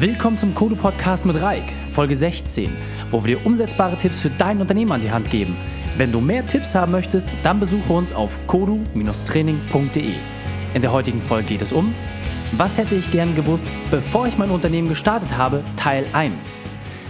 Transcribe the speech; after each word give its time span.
Willkommen 0.00 0.36
zum 0.36 0.56
Kodo 0.56 0.74
Podcast 0.74 1.24
mit 1.24 1.40
Reik, 1.40 1.62
Folge 1.92 2.16
16, 2.16 2.68
wo 3.12 3.24
wir 3.24 3.36
dir 3.36 3.46
umsetzbare 3.46 3.96
Tipps 3.96 4.22
für 4.22 4.30
dein 4.30 4.60
Unternehmen 4.60 4.90
an 4.90 5.00
die 5.00 5.12
Hand 5.12 5.30
geben. 5.30 5.56
Wenn 5.96 6.10
du 6.10 6.20
mehr 6.20 6.44
Tipps 6.44 6.74
haben 6.74 6.90
möchtest, 6.90 7.32
dann 7.44 7.60
besuche 7.60 7.92
uns 7.92 8.12
auf 8.12 8.44
kodu-training.de. 8.48 10.14
In 10.74 10.82
der 10.82 10.90
heutigen 10.90 11.20
Folge 11.20 11.50
geht 11.50 11.62
es 11.62 11.70
um 11.70 11.94
Was 12.56 12.76
hätte 12.76 12.96
ich 12.96 13.08
gern 13.12 13.36
gewusst, 13.36 13.66
bevor 13.92 14.26
ich 14.26 14.36
mein 14.36 14.50
Unternehmen 14.50 14.88
gestartet 14.88 15.38
habe, 15.38 15.62
Teil 15.76 16.08
1. 16.12 16.58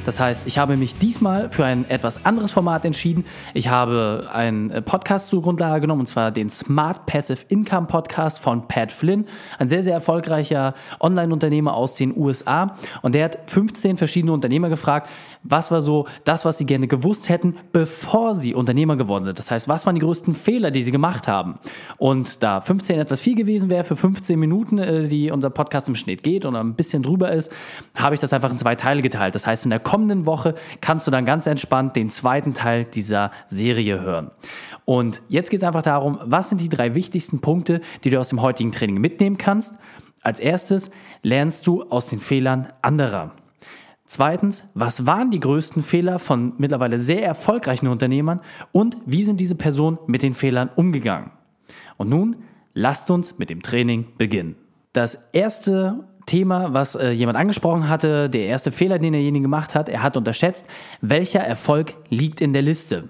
Das 0.04 0.20
heißt, 0.20 0.46
ich 0.46 0.58
habe 0.58 0.76
mich 0.76 0.96
diesmal 0.96 1.48
für 1.48 1.64
ein 1.64 1.88
etwas 1.88 2.26
anderes 2.26 2.52
Format 2.52 2.84
entschieden. 2.84 3.24
Ich 3.54 3.68
habe 3.68 4.28
einen 4.32 4.70
äh, 4.70 4.82
Podcast 4.82 5.28
zur 5.28 5.42
Grundlage 5.42 5.80
genommen, 5.80 6.00
und 6.00 6.06
zwar 6.06 6.30
den 6.30 6.50
Smart 6.50 7.06
Passive 7.06 7.44
Income 7.48 7.86
Podcast 7.86 8.38
von 8.38 8.68
Pat 8.68 8.92
Flynn, 8.92 9.26
ein 9.58 9.68
sehr, 9.68 9.82
sehr 9.82 9.94
erfolgreicher 9.94 10.74
Online-Unternehmer 11.00 11.74
aus 11.74 11.96
den 11.96 12.16
USA. 12.16 12.74
Und 13.02 13.14
der 13.14 13.24
hat 13.24 13.38
15 13.50 13.96
verschiedene 13.96 14.32
Unternehmer 14.32 14.68
gefragt, 14.68 15.08
was 15.42 15.70
war 15.70 15.80
so 15.80 16.06
das, 16.24 16.44
was 16.44 16.58
sie 16.58 16.66
gerne 16.66 16.86
gewusst 16.86 17.28
hätten, 17.28 17.56
bevor 17.72 18.34
sie 18.34 18.54
Unternehmer 18.54 18.96
geworden 18.96 19.24
sind. 19.24 19.38
Das 19.38 19.50
heißt, 19.50 19.68
was 19.68 19.86
waren 19.86 19.94
die 19.94 20.00
größten 20.00 20.34
Fehler, 20.34 20.70
die 20.70 20.82
sie 20.82 20.92
gemacht 20.92 21.28
haben? 21.28 21.58
Und 21.96 22.42
da 22.42 22.60
15 22.60 22.98
etwas 22.98 23.20
viel 23.20 23.34
gewesen 23.34 23.70
wäre 23.70 23.84
für 23.84 23.96
15 23.96 24.38
Minuten, 24.38 24.78
äh, 24.78 25.08
die 25.08 25.30
unser 25.30 25.50
Podcast 25.50 25.88
im 25.88 25.94
Schnitt 25.94 26.22
geht 26.22 26.44
oder 26.44 26.60
ein 26.60 26.74
bisschen 26.74 27.02
drüber 27.02 27.32
ist, 27.32 27.50
habe 27.94 28.14
ich 28.14 28.20
das 28.20 28.32
einfach 28.32 28.50
in 28.50 28.58
zwei 28.58 28.74
Teile 28.74 29.02
geteilt. 29.02 29.34
Das 29.34 29.46
heißt, 29.46 29.64
in 29.64 29.70
der 29.70 29.80
kommenden 29.94 30.26
Woche 30.26 30.56
kannst 30.80 31.06
du 31.06 31.12
dann 31.12 31.24
ganz 31.24 31.46
entspannt 31.46 31.94
den 31.94 32.10
zweiten 32.10 32.52
Teil 32.52 32.84
dieser 32.84 33.30
Serie 33.46 34.00
hören. 34.00 34.32
Und 34.84 35.22
jetzt 35.28 35.50
geht 35.50 35.60
es 35.60 35.64
einfach 35.64 35.82
darum, 35.82 36.18
was 36.24 36.48
sind 36.48 36.60
die 36.60 36.68
drei 36.68 36.96
wichtigsten 36.96 37.40
Punkte, 37.40 37.80
die 38.02 38.10
du 38.10 38.18
aus 38.18 38.30
dem 38.30 38.42
heutigen 38.42 38.72
Training 38.72 39.00
mitnehmen 39.00 39.38
kannst. 39.38 39.78
Als 40.20 40.40
erstes 40.40 40.90
lernst 41.22 41.68
du 41.68 41.84
aus 41.84 42.08
den 42.08 42.18
Fehlern 42.18 42.66
anderer. 42.82 43.36
Zweitens, 44.04 44.68
was 44.74 45.06
waren 45.06 45.30
die 45.30 45.38
größten 45.38 45.84
Fehler 45.84 46.18
von 46.18 46.54
mittlerweile 46.58 46.98
sehr 46.98 47.24
erfolgreichen 47.24 47.86
Unternehmern 47.86 48.40
und 48.72 48.98
wie 49.06 49.22
sind 49.22 49.38
diese 49.38 49.54
Personen 49.54 49.98
mit 50.08 50.24
den 50.24 50.34
Fehlern 50.34 50.70
umgegangen? 50.74 51.30
Und 51.98 52.08
nun 52.08 52.42
lasst 52.72 53.12
uns 53.12 53.38
mit 53.38 53.48
dem 53.48 53.62
Training 53.62 54.06
beginnen. 54.18 54.56
Das 54.92 55.28
erste 55.32 56.02
Thema, 56.26 56.72
was 56.72 56.94
äh, 56.94 57.10
jemand 57.10 57.36
angesprochen 57.36 57.88
hatte, 57.88 58.30
der 58.30 58.46
erste 58.46 58.72
Fehler, 58.72 58.98
den 58.98 59.12
derjenige 59.12 59.42
gemacht 59.42 59.74
hat, 59.74 59.88
er 59.88 60.02
hat 60.02 60.16
unterschätzt, 60.16 60.66
welcher 61.00 61.40
Erfolg 61.40 61.94
liegt 62.08 62.40
in 62.40 62.52
der 62.52 62.62
Liste. 62.62 63.08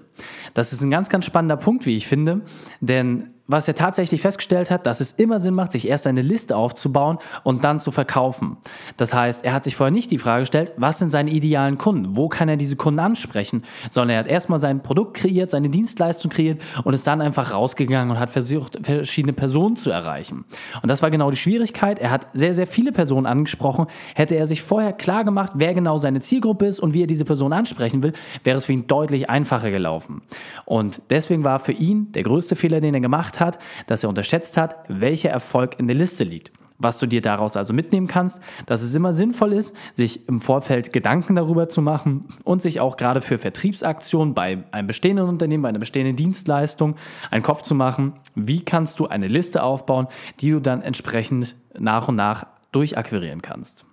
Das 0.53 0.73
ist 0.73 0.81
ein 0.81 0.89
ganz, 0.89 1.09
ganz 1.09 1.25
spannender 1.25 1.57
Punkt, 1.57 1.85
wie 1.85 1.95
ich 1.95 2.07
finde, 2.07 2.41
denn 2.81 3.34
was 3.47 3.67
er 3.67 3.75
tatsächlich 3.75 4.21
festgestellt 4.21 4.71
hat, 4.71 4.85
dass 4.85 5.01
es 5.01 5.11
immer 5.13 5.39
Sinn 5.39 5.53
macht, 5.53 5.71
sich 5.71 5.87
erst 5.87 6.07
eine 6.07 6.21
Liste 6.21 6.55
aufzubauen 6.55 7.19
und 7.43 7.63
dann 7.63 7.79
zu 7.79 7.91
verkaufen. 7.91 8.57
Das 8.97 9.13
heißt, 9.13 9.43
er 9.43 9.53
hat 9.53 9.63
sich 9.63 9.75
vorher 9.75 9.91
nicht 9.91 10.11
die 10.11 10.17
Frage 10.17 10.41
gestellt, 10.41 10.71
was 10.77 10.99
sind 10.99 11.11
seine 11.11 11.29
idealen 11.29 11.77
Kunden? 11.77 12.17
Wo 12.17 12.27
kann 12.27 12.49
er 12.49 12.57
diese 12.57 12.75
Kunden 12.75 12.99
ansprechen? 12.99 13.63
Sondern 13.89 14.15
er 14.15 14.19
hat 14.19 14.27
erstmal 14.27 14.59
sein 14.59 14.81
Produkt 14.81 15.17
kreiert, 15.17 15.51
seine 15.51 15.69
Dienstleistung 15.69 16.31
kreiert 16.31 16.61
und 16.83 16.93
ist 16.93 17.05
dann 17.05 17.21
einfach 17.21 17.53
rausgegangen 17.53 18.11
und 18.11 18.19
hat 18.19 18.29
versucht, 18.29 18.79
verschiedene 18.81 19.33
Personen 19.33 19.75
zu 19.75 19.91
erreichen. 19.91 20.45
Und 20.81 20.89
das 20.89 21.01
war 21.01 21.11
genau 21.11 21.29
die 21.29 21.37
Schwierigkeit. 21.37 21.99
Er 21.99 22.11
hat 22.11 22.27
sehr, 22.33 22.53
sehr 22.53 22.67
viele 22.67 22.91
Personen 22.91 23.25
angesprochen. 23.25 23.87
Hätte 24.15 24.35
er 24.35 24.47
sich 24.47 24.61
vorher 24.63 24.93
klar 24.93 25.23
gemacht, 25.23 25.51
wer 25.55 25.73
genau 25.73 25.97
seine 25.97 26.21
Zielgruppe 26.21 26.65
ist 26.65 26.79
und 26.79 26.93
wie 26.93 27.03
er 27.03 27.07
diese 27.07 27.25
Person 27.25 27.53
ansprechen 27.53 28.01
will, 28.01 28.13
wäre 28.43 28.57
es 28.57 28.65
für 28.65 28.73
ihn 28.73 28.87
deutlich 28.87 29.29
einfacher 29.29 29.69
gelaufen. 29.69 30.21
Und 30.65 31.01
deswegen 31.09 31.43
war 31.43 31.59
für 31.59 31.73
ihn 31.73 32.11
der 32.13 32.23
größte 32.23 32.55
Fehler, 32.55 32.81
den 32.81 32.93
er 32.93 33.01
gemacht 33.01 33.34
gemacht 33.35 33.39
hat, 33.39 33.59
dass 33.87 34.03
er 34.03 34.09
unterschätzt 34.09 34.57
hat, 34.57 34.77
welcher 34.87 35.29
Erfolg 35.29 35.79
in 35.79 35.87
der 35.87 35.95
Liste 35.95 36.23
liegt. 36.23 36.51
Was 36.77 36.99
du 36.99 37.07
dir 37.07 37.21
daraus 37.21 37.55
also 37.55 37.73
mitnehmen 37.73 38.07
kannst, 38.07 38.41
dass 38.65 38.81
es 38.81 38.93
immer 38.95 39.13
sinnvoll 39.13 39.53
ist, 39.53 39.73
sich 39.93 40.27
im 40.27 40.41
Vorfeld 40.41 40.91
Gedanken 40.91 41.35
darüber 41.35 41.69
zu 41.69 41.81
machen 41.81 42.25
und 42.43 42.61
sich 42.61 42.81
auch 42.81 42.97
gerade 42.97 43.21
für 43.21 43.37
Vertriebsaktionen 43.37 44.33
bei 44.33 44.61
einem 44.71 44.87
bestehenden 44.87 45.29
Unternehmen, 45.29 45.63
bei 45.63 45.69
einer 45.69 45.79
bestehenden 45.79 46.17
Dienstleistung 46.17 46.95
einen 47.31 47.43
Kopf 47.43 47.61
zu 47.61 47.75
machen, 47.75 48.13
wie 48.35 48.65
kannst 48.65 48.99
du 48.99 49.07
eine 49.07 49.29
Liste 49.29 49.63
aufbauen, 49.63 50.07
die 50.41 50.51
du 50.51 50.59
dann 50.59 50.81
entsprechend 50.81 51.55
nach 51.79 52.09
und 52.09 52.15
nach 52.15 52.45
durchakquirieren 52.73 53.41
kannst. 53.41 53.85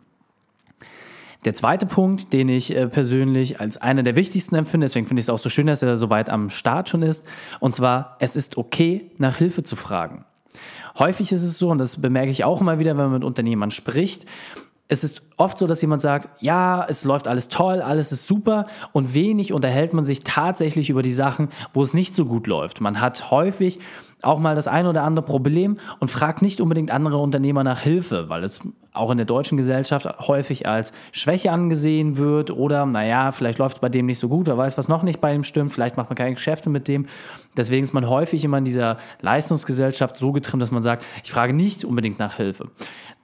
Der 1.44 1.54
zweite 1.54 1.86
Punkt, 1.86 2.32
den 2.32 2.48
ich 2.48 2.74
äh, 2.74 2.86
persönlich 2.86 3.60
als 3.60 3.76
einer 3.76 4.02
der 4.02 4.14
wichtigsten 4.14 4.54
empfinde, 4.54 4.84
deswegen 4.84 5.06
finde 5.06 5.20
ich 5.20 5.24
es 5.24 5.30
auch 5.30 5.38
so 5.38 5.48
schön, 5.48 5.66
dass 5.66 5.82
er 5.82 5.96
so 5.96 6.08
weit 6.08 6.30
am 6.30 6.50
Start 6.50 6.88
schon 6.88 7.02
ist, 7.02 7.26
und 7.58 7.74
zwar, 7.74 8.16
es 8.20 8.36
ist 8.36 8.56
okay, 8.56 9.10
nach 9.18 9.36
Hilfe 9.36 9.64
zu 9.64 9.74
fragen. 9.74 10.24
Häufig 10.98 11.32
ist 11.32 11.42
es 11.42 11.58
so, 11.58 11.70
und 11.70 11.78
das 11.78 12.00
bemerke 12.00 12.30
ich 12.30 12.44
auch 12.44 12.60
immer 12.60 12.78
wieder, 12.78 12.92
wenn 12.92 13.04
man 13.04 13.12
mit 13.12 13.24
Unternehmern 13.24 13.70
spricht, 13.70 14.26
es 14.88 15.04
ist 15.04 15.22
oft 15.42 15.58
so, 15.58 15.66
dass 15.66 15.80
jemand 15.80 16.00
sagt, 16.00 16.28
ja, 16.40 16.86
es 16.88 17.04
läuft 17.04 17.26
alles 17.26 17.48
toll, 17.48 17.82
alles 17.82 18.12
ist 18.12 18.26
super 18.26 18.66
und 18.92 19.12
wenig 19.12 19.52
unterhält 19.52 19.92
man 19.92 20.04
sich 20.04 20.20
tatsächlich 20.20 20.88
über 20.88 21.02
die 21.02 21.12
Sachen, 21.12 21.48
wo 21.74 21.82
es 21.82 21.94
nicht 21.94 22.14
so 22.14 22.24
gut 22.24 22.46
läuft. 22.46 22.80
Man 22.80 23.00
hat 23.00 23.30
häufig 23.30 23.80
auch 24.22 24.38
mal 24.38 24.54
das 24.54 24.68
ein 24.68 24.86
oder 24.86 25.02
andere 25.02 25.24
Problem 25.24 25.78
und 25.98 26.10
fragt 26.10 26.42
nicht 26.42 26.60
unbedingt 26.60 26.90
andere 26.90 27.18
Unternehmer 27.18 27.64
nach 27.64 27.80
Hilfe, 27.80 28.28
weil 28.28 28.42
es 28.44 28.60
auch 28.92 29.10
in 29.10 29.16
der 29.16 29.26
deutschen 29.26 29.56
Gesellschaft 29.56 30.06
häufig 30.28 30.68
als 30.68 30.92
Schwäche 31.12 31.50
angesehen 31.50 32.18
wird 32.18 32.50
oder, 32.50 32.86
naja, 32.86 33.32
vielleicht 33.32 33.58
läuft 33.58 33.76
es 33.76 33.80
bei 33.80 33.88
dem 33.88 34.06
nicht 34.06 34.18
so 34.18 34.28
gut, 34.28 34.46
wer 34.46 34.56
weiß, 34.56 34.78
was 34.78 34.88
noch 34.88 35.02
nicht 35.02 35.20
bei 35.20 35.34
ihm 35.34 35.44
stimmt, 35.44 35.72
vielleicht 35.72 35.96
macht 35.96 36.10
man 36.10 36.16
keine 36.16 36.34
Geschäfte 36.34 36.70
mit 36.70 36.88
dem. 36.88 37.06
Deswegen 37.56 37.82
ist 37.82 37.94
man 37.94 38.08
häufig 38.08 38.44
immer 38.44 38.58
in 38.58 38.64
dieser 38.64 38.98
Leistungsgesellschaft 39.20 40.16
so 40.16 40.32
getrimmt, 40.32 40.62
dass 40.62 40.70
man 40.70 40.82
sagt, 40.82 41.04
ich 41.24 41.32
frage 41.32 41.52
nicht 41.52 41.84
unbedingt 41.84 42.18
nach 42.18 42.36
Hilfe. 42.36 42.70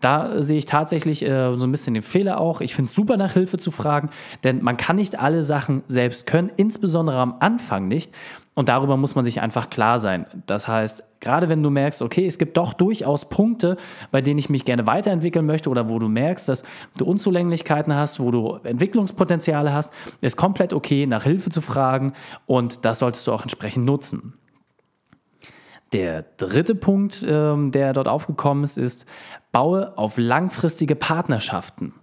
Da 0.00 0.42
sehe 0.42 0.58
ich 0.58 0.64
tatsächlich 0.66 1.24
äh, 1.24 1.56
so 1.56 1.66
ein 1.66 1.72
bisschen 1.72 1.94
den 1.94 2.02
Fehler 2.08 2.40
auch. 2.40 2.60
Ich 2.60 2.74
finde 2.74 2.88
es 2.88 2.94
super, 2.94 3.16
nach 3.16 3.32
Hilfe 3.32 3.58
zu 3.58 3.70
fragen, 3.70 4.10
denn 4.42 4.62
man 4.62 4.76
kann 4.76 4.96
nicht 4.96 5.18
alle 5.18 5.42
Sachen 5.42 5.82
selbst 5.86 6.26
können, 6.26 6.50
insbesondere 6.56 7.18
am 7.18 7.36
Anfang 7.40 7.86
nicht. 7.86 8.12
Und 8.54 8.68
darüber 8.68 8.96
muss 8.96 9.14
man 9.14 9.24
sich 9.24 9.40
einfach 9.40 9.70
klar 9.70 10.00
sein. 10.00 10.26
Das 10.46 10.66
heißt, 10.66 11.04
gerade 11.20 11.48
wenn 11.48 11.62
du 11.62 11.70
merkst, 11.70 12.02
okay, 12.02 12.26
es 12.26 12.38
gibt 12.38 12.56
doch 12.56 12.72
durchaus 12.72 13.28
Punkte, 13.28 13.76
bei 14.10 14.20
denen 14.20 14.38
ich 14.38 14.48
mich 14.48 14.64
gerne 14.64 14.84
weiterentwickeln 14.84 15.46
möchte 15.46 15.70
oder 15.70 15.88
wo 15.88 16.00
du 16.00 16.08
merkst, 16.08 16.48
dass 16.48 16.64
du 16.96 17.04
Unzulänglichkeiten 17.04 17.94
hast, 17.94 18.18
wo 18.18 18.32
du 18.32 18.58
Entwicklungspotenziale 18.64 19.72
hast, 19.72 19.92
ist 20.22 20.36
komplett 20.36 20.72
okay, 20.72 21.06
nach 21.06 21.22
Hilfe 21.22 21.50
zu 21.50 21.60
fragen 21.60 22.14
und 22.46 22.84
das 22.84 22.98
solltest 22.98 23.28
du 23.28 23.32
auch 23.32 23.42
entsprechend 23.42 23.84
nutzen. 23.84 24.34
Der 25.92 26.24
dritte 26.36 26.74
Punkt, 26.74 27.24
ähm, 27.28 27.70
der 27.72 27.92
dort 27.92 28.08
aufgekommen 28.08 28.64
ist, 28.64 28.76
ist, 28.76 29.06
baue 29.52 29.96
auf 29.96 30.18
langfristige 30.18 30.94
Partnerschaften. 30.94 31.94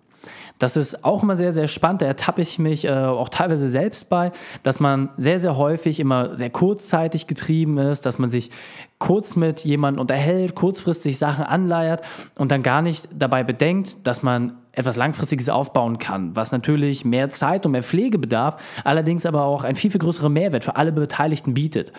Das 0.58 0.78
ist 0.78 1.04
auch 1.04 1.22
immer 1.22 1.36
sehr, 1.36 1.52
sehr 1.52 1.68
spannend. 1.68 2.02
Da 2.02 2.06
ertappe 2.06 2.42
ich 2.42 2.60
mich 2.60 2.86
äh, 2.86 2.90
auch 2.90 3.30
teilweise 3.30 3.68
selbst 3.68 4.10
bei, 4.10 4.32
dass 4.64 4.80
man 4.80 5.10
sehr, 5.18 5.38
sehr 5.38 5.58
häufig 5.58 6.00
immer 6.00 6.36
sehr 6.36 6.50
kurzzeitig 6.50 7.28
getrieben 7.28 7.78
ist, 7.78 8.06
dass 8.06 8.20
man 8.20 8.30
sich 8.30 8.52
kurz 9.00 9.36
mit 9.36 9.66
jemandem 9.66 10.02
unterhält, 10.02 10.56
kurzfristig 10.56 11.18
Sachen 11.18 11.44
anleiert 11.44 12.02
und 12.36 12.52
dann 12.52 12.64
gar 12.64 12.82
nicht 12.82 13.10
dabei 13.14 13.44
bedenkt, 13.44 14.08
dass 14.08 14.24
man 14.24 14.58
etwas 14.72 14.98
Langfristiges 14.98 15.50
aufbauen 15.50 16.00
kann, 16.00 16.36
was 16.36 16.52
natürlich 16.52 17.06
mehr 17.06 17.30
Zeit 17.30 17.66
und 17.66 17.72
mehr 17.72 17.84
Pflege 17.84 18.20
bedarf, 18.20 18.62
allerdings 18.84 19.26
aber 19.26 19.46
auch 19.46 19.64
einen 19.64 19.76
viel, 19.76 19.92
viel 19.92 20.00
größeren 20.00 20.32
Mehrwert 20.32 20.64
für 20.64 20.76
alle 20.76 20.92
Beteiligten 20.92 21.54
bietet. 21.54 21.92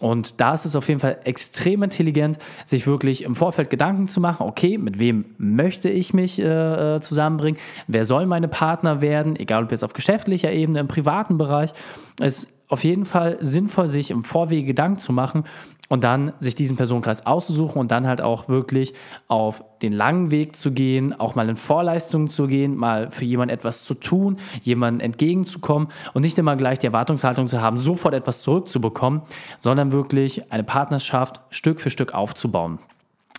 Und 0.00 0.40
da 0.40 0.54
ist 0.54 0.64
es 0.64 0.74
auf 0.74 0.88
jeden 0.88 1.00
Fall 1.00 1.18
extrem 1.24 1.82
intelligent, 1.82 2.38
sich 2.64 2.86
wirklich 2.86 3.22
im 3.22 3.36
Vorfeld 3.36 3.70
Gedanken 3.70 4.08
zu 4.08 4.20
machen, 4.20 4.46
okay, 4.46 4.78
mit 4.78 4.98
wem 4.98 5.24
möchte 5.38 5.88
ich 5.88 6.12
mich 6.12 6.40
äh, 6.40 6.96
äh 6.96 7.00
zusammenbringen, 7.00 7.60
wer 7.86 8.04
soll 8.04 8.26
meine 8.26 8.48
Partner 8.48 9.00
werden, 9.00 9.36
egal 9.36 9.64
ob 9.64 9.70
jetzt 9.70 9.84
auf 9.84 9.92
geschäftlicher 9.92 10.52
Ebene, 10.52 10.80
im 10.80 10.88
privaten 10.88 11.38
Bereich. 11.38 11.72
Es 12.20 12.48
auf 12.68 12.82
jeden 12.82 13.04
Fall 13.04 13.38
sinnvoll, 13.40 13.88
sich 13.88 14.10
im 14.10 14.24
Vorwege 14.24 14.66
Gedanken 14.66 14.98
zu 14.98 15.12
machen 15.12 15.44
und 15.88 16.04
dann 16.04 16.32
sich 16.40 16.54
diesen 16.54 16.76
Personenkreis 16.76 17.26
auszusuchen 17.26 17.80
und 17.80 17.90
dann 17.90 18.06
halt 18.06 18.20
auch 18.20 18.48
wirklich 18.48 18.94
auf 19.28 19.64
den 19.82 19.92
langen 19.92 20.30
Weg 20.30 20.56
zu 20.56 20.72
gehen, 20.72 21.18
auch 21.18 21.34
mal 21.34 21.48
in 21.48 21.56
Vorleistungen 21.56 22.28
zu 22.28 22.46
gehen, 22.46 22.76
mal 22.76 23.10
für 23.10 23.24
jemanden 23.24 23.54
etwas 23.54 23.84
zu 23.84 23.94
tun, 23.94 24.38
jemandem 24.62 25.04
entgegenzukommen 25.04 25.88
und 26.14 26.22
nicht 26.22 26.38
immer 26.38 26.56
gleich 26.56 26.78
die 26.78 26.86
Erwartungshaltung 26.86 27.48
zu 27.48 27.60
haben, 27.60 27.76
sofort 27.78 28.14
etwas 28.14 28.42
zurückzubekommen, 28.42 29.22
sondern 29.58 29.92
wirklich 29.92 30.52
eine 30.52 30.64
Partnerschaft 30.64 31.40
Stück 31.50 31.80
für 31.80 31.90
Stück 31.90 32.14
aufzubauen. 32.14 32.78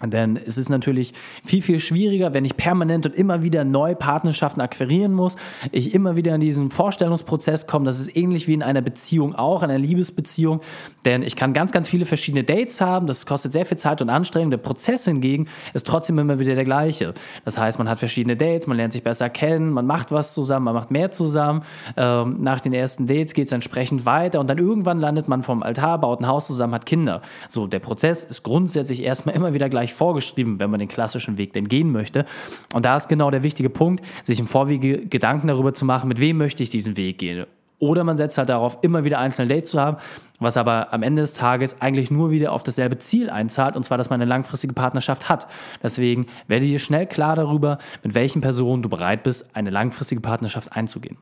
Denn 0.04 0.36
es 0.36 0.58
ist 0.58 0.68
natürlich 0.68 1.14
viel, 1.46 1.62
viel 1.62 1.80
schwieriger, 1.80 2.34
wenn 2.34 2.44
ich 2.44 2.58
permanent 2.58 3.06
und 3.06 3.16
immer 3.16 3.44
wieder 3.44 3.64
neue 3.64 3.96
Partnerschaften 3.96 4.60
akquirieren 4.60 5.14
muss, 5.14 5.38
ich 5.72 5.94
immer 5.94 6.18
wieder 6.18 6.36
in 6.36 6.42
diesen 6.42 6.70
Vorstellungsprozess 6.70 7.66
komme. 7.66 7.86
Das 7.86 8.02
ist 8.02 8.14
ähnlich 8.18 8.46
wie 8.50 8.54
in 8.56 8.62
einer 8.62 8.82
Beziehung 8.82 9.36
auch, 9.36 9.64
in 9.64 9.70
einer 9.70 9.80
Liebesbeziehung. 9.80 10.60
Denn 11.06 11.24
ich 11.24 11.38
kann 11.38 11.54
ganz, 11.54 11.72
ganz 11.72 11.88
viele 11.88 12.06
verschiedene 12.06 12.44
Dates 12.44 12.82
haben. 12.82 13.08
Das 13.08 13.26
kostet 13.26 13.54
sehr 13.54 13.66
viel 13.66 13.78
Zeit 13.78 14.02
und 14.02 14.10
Anstrengung. 14.10 14.52
Der 14.52 14.58
Prozess 14.58 15.06
hingegen 15.06 15.48
ist 15.74 15.88
trotzdem 15.88 16.20
immer 16.20 16.40
wieder 16.40 16.56
der 16.56 16.66
gleiche. 16.66 17.14
Das 17.46 17.58
heißt, 17.58 17.78
man 17.78 17.88
hat 17.88 17.98
verschiedene 17.98 18.36
Dates, 18.36 18.68
man 18.68 18.76
lernt 18.76 18.92
sich 18.92 19.04
besser 19.04 19.30
kennen, 19.30 19.70
man 19.70 19.86
macht 19.86 20.12
was 20.12 20.34
zusammen, 20.34 20.66
man 20.66 20.74
macht 20.74 20.92
mehr 20.92 21.12
zusammen. 21.12 21.64
Ähm, 21.96 22.42
nach 22.42 22.60
den 22.60 22.74
ersten 22.74 23.08
Dates 23.08 23.34
geht 23.34 23.46
es 23.46 23.54
entsprechend 23.54 24.06
weiter 24.06 24.42
und 24.42 24.50
dann 24.50 24.58
irgendwann 24.58 25.00
landet 25.00 25.30
man 25.30 25.42
vom 25.42 25.64
Altar, 25.64 26.00
baut 26.00 26.20
ein 26.20 26.28
Haus 26.28 26.48
zusammen, 26.48 26.74
hat 26.74 26.86
Kinder. 26.86 27.22
So, 27.48 27.66
der 27.66 27.80
Prozess 27.80 28.26
ist 28.26 28.44
grundsätzlich 28.44 29.02
erstmal 29.02 29.36
immer 29.36 29.54
wieder 29.54 29.70
gleich 29.70 29.85
gleich 29.86 29.94
vorgeschrieben, 29.94 30.60
wenn 30.60 30.72
man 30.72 30.80
den 30.80 30.90
klassischen 30.90 31.38
Weg 31.38 31.54
denn 31.54 31.68
gehen 31.68 31.92
möchte. 31.92 32.26
Und 32.74 32.86
da 32.86 32.98
ist 32.98 33.08
genau 33.08 33.30
der 33.30 33.44
wichtige 33.44 33.70
Punkt, 33.70 34.04
sich 34.24 34.40
im 34.40 34.48
Vorwege 34.48 35.06
Gedanken 35.06 35.48
darüber 35.48 35.74
zu 35.74 35.86
machen, 35.86 36.08
mit 36.08 36.20
wem 36.20 36.38
möchte 36.38 36.64
ich 36.64 36.70
diesen 36.70 36.98
Weg 36.98 37.20
gehen. 37.20 37.46
Oder 37.78 38.04
man 38.04 38.18
setzt 38.18 38.38
halt 38.38 38.50
darauf, 38.50 38.80
immer 38.82 39.04
wieder 39.04 39.20
einzelne 39.20 39.54
Dates 39.54 39.72
zu 39.72 39.80
haben, 39.82 39.98
was 40.40 40.56
aber 40.58 40.94
am 40.94 41.04
Ende 41.04 41.22
des 41.22 41.34
Tages 41.34 41.82
eigentlich 41.82 42.10
nur 42.10 42.32
wieder 42.32 42.54
auf 42.54 42.64
dasselbe 42.64 42.98
Ziel 42.98 43.30
einzahlt, 43.30 43.76
und 43.76 43.84
zwar, 43.84 43.98
dass 43.98 44.10
man 44.10 44.22
eine 44.22 44.30
langfristige 44.30 44.74
Partnerschaft 44.74 45.30
hat. 45.30 45.46
Deswegen 45.84 46.26
werde 46.48 46.66
dir 46.66 46.80
schnell 46.80 47.06
klar 47.06 47.36
darüber, 47.36 47.78
mit 48.02 48.16
welchen 48.16 48.42
Personen 48.42 48.82
du 48.82 48.90
bereit 48.90 49.24
bist, 49.24 49.56
eine 49.56 49.70
langfristige 49.70 50.22
Partnerschaft 50.22 50.72
einzugehen. 50.72 51.18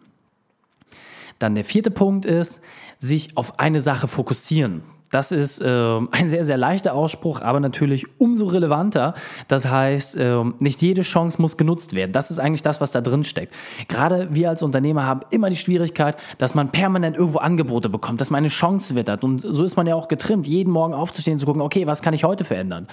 Dann 1.40 1.56
der 1.56 1.66
vierte 1.66 1.92
Punkt 1.92 2.26
ist, 2.26 2.62
sich 3.00 3.36
auf 3.36 3.60
eine 3.60 3.82
Sache 3.82 4.08
fokussieren. 4.08 4.84
Das 5.14 5.32
ist 5.32 5.62
äh, 5.62 6.00
ein 6.12 6.28
sehr, 6.28 6.44
sehr 6.44 6.58
leichter 6.58 6.96
Ausspruch, 6.96 7.42
aber 7.42 7.60
natürlich 7.60 8.06
umso 8.18 8.48
relevanter. 8.48 9.14
Das 9.48 9.70
heißt, 9.70 10.18
äh, 10.18 10.44
nicht 10.58 10.82
jede 10.82 11.04
Chance 11.04 11.40
muss 11.40 11.56
genutzt 11.56 11.94
werden. 11.94 12.12
Das 12.12 12.32
ist 12.32 12.40
eigentlich 12.40 12.64
das, 12.64 12.82
was 12.82 12.92
da 12.94 13.02
drin 13.02 13.24
steckt. 13.24 13.54
Gerade 13.88 14.30
wir 14.32 14.50
als 14.50 14.64
Unternehmer 14.64 15.06
haben 15.06 15.22
immer 15.30 15.52
die 15.52 15.56
Schwierigkeit, 15.56 16.18
dass 16.40 16.56
man 16.56 16.70
permanent 16.70 17.16
irgendwo 17.16 17.38
Angebote 17.38 17.90
bekommt, 17.90 18.22
dass 18.22 18.32
man 18.32 18.40
eine 18.40 18.48
Chance 18.48 18.96
wittert. 18.96 19.24
Und 19.24 19.42
so 19.42 19.64
ist 19.64 19.76
man 19.76 19.86
ja 19.86 19.94
auch 19.94 20.08
getrimmt, 20.08 20.48
jeden 20.48 20.72
Morgen 20.72 20.96
aufzustehen, 20.96 21.38
zu 21.38 21.46
gucken, 21.46 21.62
okay, 21.62 21.86
was 21.86 22.02
kann 22.02 22.16
ich 22.16 22.24
heute 22.24 22.44
verändern? 22.44 22.88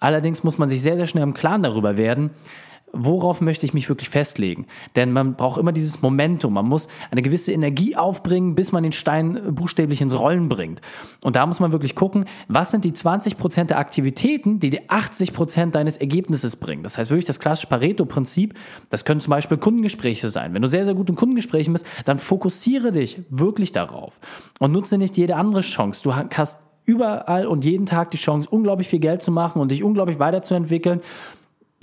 Allerdings 0.00 0.44
muss 0.44 0.56
man 0.56 0.70
sich 0.70 0.80
sehr, 0.80 0.96
sehr 0.96 1.06
schnell 1.06 1.24
im 1.24 1.34
Klaren 1.34 1.62
darüber 1.62 1.98
werden, 1.98 2.30
worauf 2.92 3.40
möchte 3.40 3.66
ich 3.66 3.74
mich 3.74 3.88
wirklich 3.88 4.08
festlegen? 4.08 4.66
Denn 4.94 5.12
man 5.12 5.36
braucht 5.36 5.58
immer 5.58 5.72
dieses 5.72 6.02
Momentum. 6.02 6.54
Man 6.54 6.66
muss 6.66 6.88
eine 7.10 7.22
gewisse 7.22 7.52
Energie 7.52 7.96
aufbringen, 7.96 8.54
bis 8.54 8.72
man 8.72 8.82
den 8.82 8.92
Stein 8.92 9.54
buchstäblich 9.54 10.00
ins 10.00 10.18
Rollen 10.18 10.48
bringt. 10.48 10.80
Und 11.22 11.36
da 11.36 11.46
muss 11.46 11.60
man 11.60 11.72
wirklich 11.72 11.94
gucken, 11.94 12.24
was 12.48 12.70
sind 12.70 12.84
die 12.84 12.92
20% 12.92 13.64
der 13.64 13.78
Aktivitäten, 13.78 14.60
die 14.60 14.70
dir 14.70 14.86
80% 14.88 15.70
deines 15.70 15.96
Ergebnisses 15.98 16.56
bringen. 16.56 16.82
Das 16.82 16.98
heißt 16.98 17.10
wirklich 17.10 17.26
das 17.26 17.40
klassische 17.40 17.68
Pareto-Prinzip. 17.68 18.54
Das 18.88 19.04
können 19.04 19.20
zum 19.20 19.30
Beispiel 19.30 19.58
Kundengespräche 19.58 20.30
sein. 20.30 20.54
Wenn 20.54 20.62
du 20.62 20.68
sehr, 20.68 20.84
sehr 20.84 20.94
gut 20.94 21.10
in 21.10 21.16
Kundengesprächen 21.16 21.72
bist, 21.72 21.86
dann 22.04 22.18
fokussiere 22.18 22.92
dich 22.92 23.20
wirklich 23.30 23.72
darauf 23.72 24.20
und 24.58 24.72
nutze 24.72 24.98
nicht 24.98 25.16
jede 25.16 25.36
andere 25.36 25.60
Chance. 25.60 26.02
Du 26.02 26.14
hast 26.14 26.60
überall 26.86 27.46
und 27.46 27.64
jeden 27.64 27.84
Tag 27.84 28.12
die 28.12 28.16
Chance, 28.16 28.48
unglaublich 28.48 28.88
viel 28.88 29.00
Geld 29.00 29.20
zu 29.20 29.32
machen 29.32 29.60
und 29.60 29.70
dich 29.70 29.82
unglaublich 29.82 30.18
weiterzuentwickeln. 30.18 31.00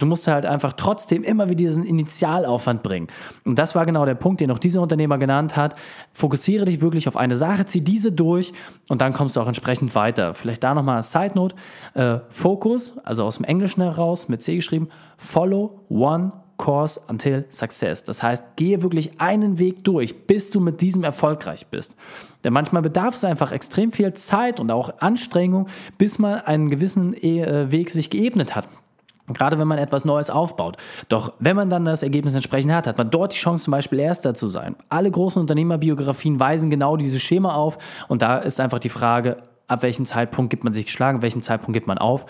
Du 0.04 0.08
musst 0.10 0.28
halt 0.28 0.46
einfach 0.46 0.74
trotzdem 0.74 1.24
immer 1.24 1.46
wieder 1.46 1.60
diesen 1.60 1.86
Initialaufwand 1.86 2.84
bringen. 2.84 3.08
Und 3.46 3.58
das 3.58 3.74
war 3.74 3.86
genau 3.86 4.06
der 4.06 4.16
Punkt, 4.16 4.42
den 4.42 4.52
auch 4.52 4.60
dieser 4.60 4.82
Unternehmer 4.82 5.18
genannt 5.18 5.56
hat. 5.56 5.78
Fokussiere 6.12 6.66
dich 6.66 6.82
wirklich 6.82 7.08
auf 7.08 7.16
eine 7.16 7.38
Sache, 7.38 7.66
zieh 7.66 7.80
diese 7.80 8.12
durch 8.12 8.52
und 8.90 9.00
dann 9.00 9.14
kommst 9.14 9.38
du 9.38 9.40
auch 9.40 9.48
entsprechend 9.48 9.96
weiter. 9.96 10.34
Vielleicht 10.34 10.62
da 10.62 10.74
nochmal 10.74 10.98
als 10.98 11.14
Side 11.14 11.36
Note. 11.36 11.56
Äh, 11.94 12.20
Focus, 12.28 12.98
also 13.06 13.24
aus 13.24 13.38
dem 13.38 13.46
Englischen 13.46 13.82
heraus 13.82 14.28
mit 14.28 14.44
C 14.44 14.58
geschrieben, 14.58 14.90
follow 15.16 15.80
one 15.88 16.34
course 16.58 17.00
until 17.08 17.46
success. 17.50 18.04
Das 18.04 18.22
heißt, 18.22 18.58
gehe 18.58 18.84
wirklich 18.84 19.22
einen 19.22 19.58
Weg 19.58 19.86
durch, 19.86 20.28
bis 20.28 20.50
du 20.50 20.60
mit 20.60 20.82
diesem 20.82 21.06
erfolgreich 21.06 21.68
bist. 21.68 21.96
Denn 22.44 22.52
manchmal 22.52 22.82
bedarf 22.82 23.16
es 23.16 23.24
einfach 23.24 23.54
extrem 23.54 23.94
viel 23.94 24.12
Zeit 24.12 24.60
und 24.60 24.70
auch 24.70 25.00
Anstrengung, 25.00 25.70
bis 25.98 26.20
man 26.20 26.42
einen 26.42 26.70
gewissen 26.70 27.14
äh, 27.14 27.72
Weg 27.72 27.90
sich 27.90 28.10
geebnet 28.10 28.54
hat. 28.54 28.68
Gerade 29.28 29.58
wenn 29.58 29.68
man 29.68 29.78
etwas 29.78 30.04
Neues 30.04 30.30
aufbaut. 30.30 30.78
Doch 31.08 31.34
wenn 31.40 31.56
man 31.56 31.70
dann 31.70 31.86
das 31.86 32.04
Ergebnis 32.04 32.36
entsprechend 32.36 32.74
hat, 32.74 32.88
hat 32.88 32.98
man 32.98 33.10
dort 33.10 33.34
die 33.34 33.38
Chance, 33.38 33.66
zum 33.66 33.72
Beispiel 33.72 34.00
Erster 34.00 34.34
zu 34.34 34.48
sein. 34.48 34.76
Alle 34.90 35.10
großen 35.10 35.40
Unternehmerbiografien 35.40 36.40
weisen 36.40 36.70
genau 36.70 36.98
dieses 36.98 37.22
Schema 37.22 37.56
auf. 37.56 37.78
Und 38.10 38.22
da 38.22 38.40
ist 38.40 38.60
einfach 38.60 38.80
die 38.80 38.90
Frage, 38.90 39.38
ab 39.68 39.82
welchem 39.82 40.06
Zeitpunkt 40.06 40.50
gibt 40.50 40.66
man 40.66 40.74
sich 40.74 40.86
geschlagen, 40.86 41.18
ab 41.18 41.22
welchem 41.24 41.42
Zeitpunkt 41.42 41.74
gibt 41.74 41.88
man 41.88 41.98
auf. 41.98 42.26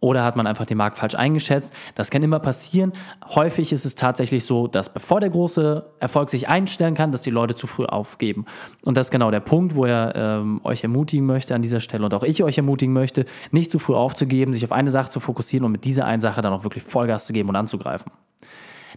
Oder 0.00 0.24
hat 0.24 0.36
man 0.36 0.46
einfach 0.46 0.64
den 0.64 0.78
Markt 0.78 0.98
falsch 0.98 1.16
eingeschätzt? 1.16 1.72
Das 1.96 2.10
kann 2.10 2.22
immer 2.22 2.38
passieren. 2.38 2.92
Häufig 3.34 3.72
ist 3.72 3.84
es 3.84 3.96
tatsächlich 3.96 4.44
so, 4.44 4.68
dass 4.68 4.92
bevor 4.92 5.18
der 5.18 5.30
große 5.30 5.84
Erfolg 5.98 6.30
sich 6.30 6.48
einstellen 6.48 6.94
kann, 6.94 7.10
dass 7.10 7.22
die 7.22 7.30
Leute 7.30 7.56
zu 7.56 7.66
früh 7.66 7.84
aufgeben. 7.84 8.46
Und 8.84 8.96
das 8.96 9.08
ist 9.08 9.10
genau 9.10 9.32
der 9.32 9.40
Punkt, 9.40 9.74
wo 9.74 9.86
er 9.86 10.14
ähm, 10.14 10.60
euch 10.62 10.84
ermutigen 10.84 11.26
möchte 11.26 11.54
an 11.54 11.62
dieser 11.62 11.80
Stelle 11.80 12.04
und 12.04 12.14
auch 12.14 12.22
ich 12.22 12.44
euch 12.44 12.56
ermutigen 12.56 12.92
möchte, 12.92 13.24
nicht 13.50 13.72
zu 13.72 13.80
früh 13.80 13.94
aufzugeben, 13.94 14.52
sich 14.52 14.64
auf 14.64 14.72
eine 14.72 14.90
Sache 14.90 15.10
zu 15.10 15.18
fokussieren 15.18 15.64
und 15.64 15.72
mit 15.72 15.84
dieser 15.84 16.04
einen 16.04 16.20
Sache 16.20 16.42
dann 16.42 16.52
auch 16.52 16.62
wirklich 16.62 16.84
Vollgas 16.84 17.26
zu 17.26 17.32
geben 17.32 17.48
und 17.48 17.56
anzugreifen. 17.56 18.12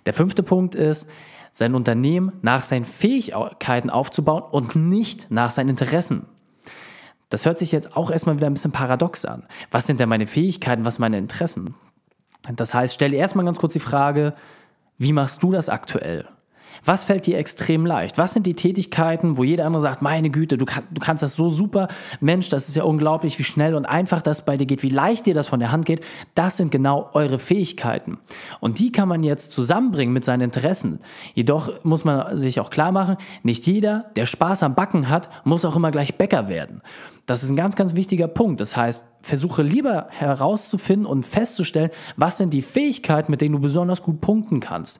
Der 0.06 0.14
fünfte 0.14 0.44
Punkt 0.44 0.76
ist, 0.76 1.10
sein 1.52 1.76
Unternehmen 1.76 2.32
nach 2.42 2.64
seinen 2.64 2.86
Fähigkeiten 2.86 3.90
aufzubauen 3.90 4.44
und 4.52 4.76
nicht 4.76 5.30
nach 5.32 5.52
seinen 5.52 5.70
Interessen. 5.70 6.28
Das 7.32 7.46
hört 7.46 7.58
sich 7.58 7.72
jetzt 7.72 7.96
auch 7.96 8.12
erstmal 8.12 8.36
wieder 8.36 8.48
ein 8.48 8.54
bisschen 8.54 8.74
paradox 8.74 9.24
an. 9.24 9.44
Was 9.72 9.88
sind 9.88 10.02
denn 10.02 10.10
meine 10.10 10.28
Fähigkeiten, 10.28 10.84
was 10.84 11.00
meine 11.00 11.18
Interessen? 11.18 11.76
Das 12.56 12.74
heißt, 12.74 12.94
stell 12.94 13.12
dir 13.12 13.18
erstmal 13.18 13.46
ganz 13.46 13.58
kurz 13.58 13.72
die 13.72 13.80
Frage, 13.80 14.34
wie 14.98 15.14
machst 15.14 15.42
du 15.42 15.52
das 15.52 15.70
aktuell? 15.70 16.28
Was 16.84 17.06
fällt 17.06 17.28
dir 17.28 17.38
extrem 17.38 17.86
leicht? 17.86 18.18
Was 18.18 18.34
sind 18.34 18.48
die 18.48 18.56
Tätigkeiten, 18.56 19.38
wo 19.38 19.44
jeder 19.44 19.66
andere 19.68 19.82
sagt, 19.82 20.02
meine 20.02 20.32
Güte, 20.32 20.58
du, 20.58 20.66
kann, 20.66 20.84
du 20.90 21.00
kannst 21.00 21.22
das 21.22 21.36
so 21.36 21.50
super, 21.50 21.88
Mensch, 22.20 22.50
das 22.50 22.68
ist 22.68 22.76
ja 22.76 22.84
unglaublich, 22.84 23.38
wie 23.38 23.44
schnell 23.44 23.76
und 23.76 23.86
einfach 23.86 24.22
das 24.22 24.46
bei 24.46 24.58
dir 24.58 24.66
geht, 24.66 24.82
wie 24.82 24.90
leicht 24.90 25.28
dir 25.28 25.36
das 25.36 25.48
von 25.48 25.60
der 25.60 25.72
Hand 25.72 25.86
geht. 25.86 26.02
Das 26.34 26.58
sind 26.58 26.72
genau 26.72 27.10
eure 27.14 27.38
Fähigkeiten. 27.38 28.18
Und 28.60 28.80
die 28.80 28.92
kann 28.92 29.08
man 29.08 29.22
jetzt 29.22 29.52
zusammenbringen 29.52 30.14
mit 30.14 30.26
seinen 30.26 30.42
Interessen. 30.42 31.00
Jedoch 31.36 31.84
muss 31.84 32.04
man 32.04 32.36
sich 32.38 32.60
auch 32.60 32.72
klar 32.72 32.92
machen, 32.92 33.18
nicht 33.44 33.68
jeder, 33.68 34.06
der 34.16 34.26
Spaß 34.26 34.64
am 34.64 34.74
Backen 34.74 35.08
hat, 35.08 35.30
muss 35.46 35.66
auch 35.66 35.76
immer 35.76 35.92
gleich 35.92 36.16
Bäcker 36.18 36.48
werden. 36.48 36.82
Das 37.28 37.44
ist 37.44 37.52
ein 37.52 37.56
ganz, 37.56 37.76
ganz 37.76 37.94
wichtiger 37.94 38.28
Punkt. 38.28 38.60
Das 38.60 38.76
heißt, 38.76 39.06
versuche 39.22 39.62
lieber 39.62 40.08
herauszufinden 40.10 41.06
und 41.06 41.26
festzustellen, 41.26 41.92
was 42.18 42.40
sind 42.40 42.54
die 42.54 42.64
Fähigkeiten, 42.64 43.32
mit 43.32 43.42
denen 43.42 43.54
du 43.54 43.60
besonders 43.60 44.02
gut 44.02 44.20
punkten 44.20 44.60
kannst. 44.60 45.00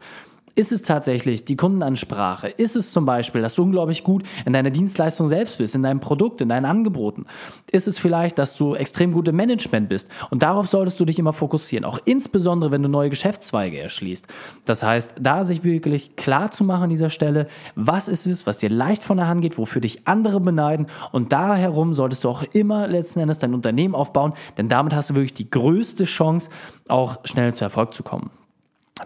Ist 0.56 0.72
es 0.72 0.82
tatsächlich 0.82 1.46
die 1.46 1.56
Kundenansprache? 1.56 2.48
Ist 2.48 2.76
es 2.76 2.92
zum 2.92 3.06
Beispiel, 3.06 3.42
dass 3.42 3.56
du 3.56 3.64
unglaublich 3.64 4.04
gut 4.04 4.24
in 4.46 4.52
deiner 4.52 4.70
Dienstleistung 4.70 5.28
selbst 5.28 5.58
bist, 5.58 5.76
in 5.76 5.84
deinem 5.84 6.02
Produkt, 6.02 6.42
in 6.42 6.50
deinen 6.50 6.66
Angeboten? 6.66 7.26
Ist 7.72 7.88
es 7.88 7.98
vielleicht, 7.98 8.38
dass 8.38 8.58
du 8.58 8.76
extrem 8.76 9.14
gut 9.14 9.30
im 9.30 9.38
Management 9.38 9.88
bist? 9.88 10.10
Und 10.30 10.44
darauf 10.44 10.68
solltest 10.68 11.00
du 11.00 11.06
dich 11.06 11.20
immer 11.20 11.32
fokussieren, 11.32 11.86
auch 11.86 12.00
insbesondere, 12.04 12.72
wenn 12.72 12.84
du 12.84 12.90
neue 12.90 13.10
Geschäftszweige 13.10 13.80
erschließt. 13.80 14.28
Das 14.66 14.84
heißt, 14.84 15.16
da 15.22 15.46
sich 15.46 15.64
wirklich 15.64 16.18
klar 16.18 16.52
zu 16.52 16.66
machen 16.66 16.84
an 16.84 16.90
dieser 16.90 17.10
Stelle, 17.10 17.48
was 17.76 18.10
ist 18.10 18.26
es, 18.26 18.46
was 18.46 18.58
dir 18.58 18.70
leicht 18.70 19.04
von 19.04 19.18
der 19.18 19.28
Hand 19.28 19.42
geht, 19.42 19.58
wofür 19.58 19.82
dich 19.82 20.08
andere 20.08 20.42
beneiden 20.42 20.88
und 21.12 21.32
da 21.32 21.56
herum 21.56 21.94
solltest 21.94 22.26
du 22.26 22.30
auch 22.30 22.44
immer 22.54 22.88
letzten 22.88 23.22
Endes 23.22 23.40
dein 23.40 23.54
Unternehmen 23.54 23.96
aufbauen, 23.96 24.34
denn 24.58 24.68
damit 24.68 24.94
hast 24.94 25.12
du 25.12 25.16
wirklich 25.16 25.34
die 25.34 25.50
größte 25.50 26.04
Chance, 26.04 26.50
auch 26.88 27.20
schnell 27.24 27.54
zu 27.54 27.64
Erfolg 27.64 27.94
zu 27.94 28.04
kommen. 28.04 28.32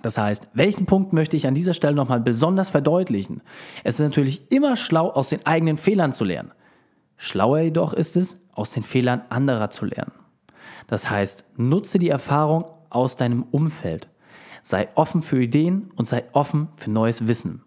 Das 0.01 0.17
heißt, 0.17 0.49
welchen 0.53 0.85
Punkt 0.85 1.13
möchte 1.13 1.35
ich 1.35 1.47
an 1.47 1.55
dieser 1.55 1.73
Stelle 1.73 1.95
nochmal 1.95 2.19
besonders 2.19 2.69
verdeutlichen? 2.69 3.41
Es 3.83 3.95
ist 3.95 4.05
natürlich 4.05 4.51
immer 4.51 4.75
schlau, 4.75 5.09
aus 5.09 5.29
den 5.29 5.45
eigenen 5.45 5.77
Fehlern 5.77 6.13
zu 6.13 6.23
lernen. 6.23 6.51
Schlauer 7.17 7.59
jedoch 7.59 7.93
ist 7.93 8.17
es, 8.17 8.39
aus 8.53 8.71
den 8.71 8.83
Fehlern 8.83 9.21
anderer 9.29 9.69
zu 9.69 9.85
lernen. 9.85 10.11
Das 10.87 11.09
heißt, 11.09 11.45
nutze 11.57 11.99
die 11.99 12.09
Erfahrung 12.09 12.65
aus 12.89 13.15
deinem 13.15 13.43
Umfeld. 13.43 14.09
Sei 14.63 14.87
offen 14.95 15.21
für 15.21 15.41
Ideen 15.41 15.89
und 15.95 16.07
sei 16.07 16.23
offen 16.33 16.69
für 16.75 16.91
neues 16.91 17.27
Wissen. 17.27 17.64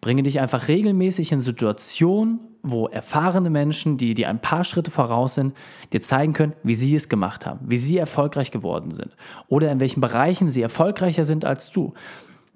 Bringe 0.00 0.22
dich 0.22 0.40
einfach 0.40 0.68
regelmäßig 0.68 1.32
in 1.32 1.40
Situationen, 1.40 2.40
wo 2.62 2.86
erfahrene 2.86 3.50
Menschen, 3.50 3.96
die 3.96 4.14
dir 4.14 4.28
ein 4.28 4.40
paar 4.40 4.64
Schritte 4.64 4.90
voraus 4.90 5.34
sind, 5.34 5.54
dir 5.92 6.02
zeigen 6.02 6.32
können, 6.32 6.54
wie 6.62 6.74
sie 6.74 6.94
es 6.94 7.08
gemacht 7.08 7.46
haben, 7.46 7.60
wie 7.68 7.76
sie 7.76 7.98
erfolgreich 7.98 8.50
geworden 8.50 8.90
sind 8.90 9.16
oder 9.48 9.70
in 9.70 9.80
welchen 9.80 10.00
Bereichen 10.00 10.48
sie 10.48 10.62
erfolgreicher 10.62 11.24
sind 11.24 11.44
als 11.44 11.70
du. 11.70 11.94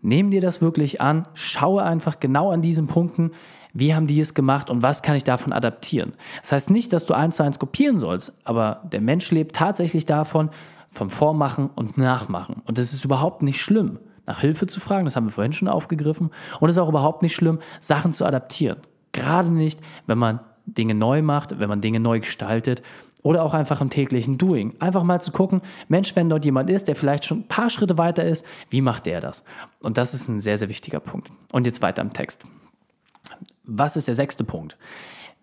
Nimm 0.01 0.31
dir 0.31 0.41
das 0.41 0.61
wirklich 0.61 1.01
an, 1.01 1.29
schaue 1.35 1.85
einfach 1.85 2.21
genau 2.21 2.51
an 2.51 2.63
diesen 2.63 2.87
Punkten, 2.89 3.33
wie 3.73 3.95
haben 3.95 4.07
die 4.07 4.21
es 4.21 4.35
gemacht 4.35 4.69
und 4.69 4.83
was 4.83 5.03
kann 5.03 5.17
ich 5.17 5.25
davon 5.25 5.53
adaptieren. 5.53 6.15
Das 6.41 6.53
heißt 6.53 6.71
nicht, 6.71 6.93
dass 6.93 7.07
du 7.07 7.15
eins 7.15 7.37
zu 7.37 7.43
eins 7.43 7.59
kopieren 7.59 7.99
sollst, 7.99 8.35
aber 8.45 8.83
der 8.93 9.01
Mensch 9.01 9.31
lebt 9.31 9.57
tatsächlich 9.57 10.05
davon, 10.05 10.51
vom 10.91 11.09
Vormachen 11.09 11.71
und 11.75 11.97
Nachmachen. 11.97 12.57
Und 12.67 12.77
das 12.77 12.93
ist 12.93 13.05
überhaupt 13.05 13.43
nicht 13.43 13.61
schlimm, 13.61 13.99
nach 14.33 14.41
Hilfe 14.41 14.67
zu 14.67 14.81
fragen, 14.81 15.05
das 15.05 15.15
haben 15.15 15.27
wir 15.27 15.31
vorhin 15.31 15.53
schon 15.53 15.69
aufgegriffen. 15.69 16.31
Und 16.59 16.71
es 16.71 16.77
ist 16.77 16.83
auch 16.83 16.89
überhaupt 16.89 17.23
nicht 17.23 17.35
schlimm, 17.35 17.59
Sachen 17.81 18.13
zu 18.13 18.25
adaptieren. 18.25 18.79
Gerade 19.13 19.53
nicht, 19.53 19.79
wenn 20.07 20.17
man 20.17 20.41
Dinge 20.65 20.95
neu 20.95 21.21
macht, 21.21 21.59
wenn 21.59 21.69
man 21.69 21.83
Dinge 21.83 22.01
neu 22.01 22.21
gestaltet 22.21 22.83
oder 23.23 23.43
auch 23.43 23.53
einfach 23.53 23.83
im 23.83 23.91
täglichen 23.91 24.39
Doing. 24.39 24.75
Einfach 24.81 25.03
mal 25.03 25.21
zu 25.21 25.33
gucken, 25.33 25.61
Mensch, 25.89 26.17
wenn 26.17 26.31
dort 26.31 26.47
jemand 26.47 26.71
ist, 26.71 26.89
der 26.89 26.97
vielleicht 26.97 27.27
schon 27.27 27.41
ein 27.41 27.49
paar 27.49 27.69
Schritte 27.69 27.99
weiter 27.99 28.25
ist, 28.25 28.47
wie 28.71 28.81
macht 28.81 29.05
der 29.05 29.21
das? 29.21 29.45
Und 29.81 29.99
das 29.99 30.15
ist 30.15 30.29
ein 30.29 30.41
sehr, 30.41 30.57
sehr 30.57 30.71
wichtiger 30.71 31.01
Punkt. 31.01 31.31
Und 31.53 31.67
jetzt 31.67 31.83
weiter 31.83 32.01
im 32.01 32.15
Text. 32.15 32.47
Was 33.65 33.97
ist 33.97 34.09
der 34.09 34.15
sechste 34.15 34.45
Punkt? 34.45 34.79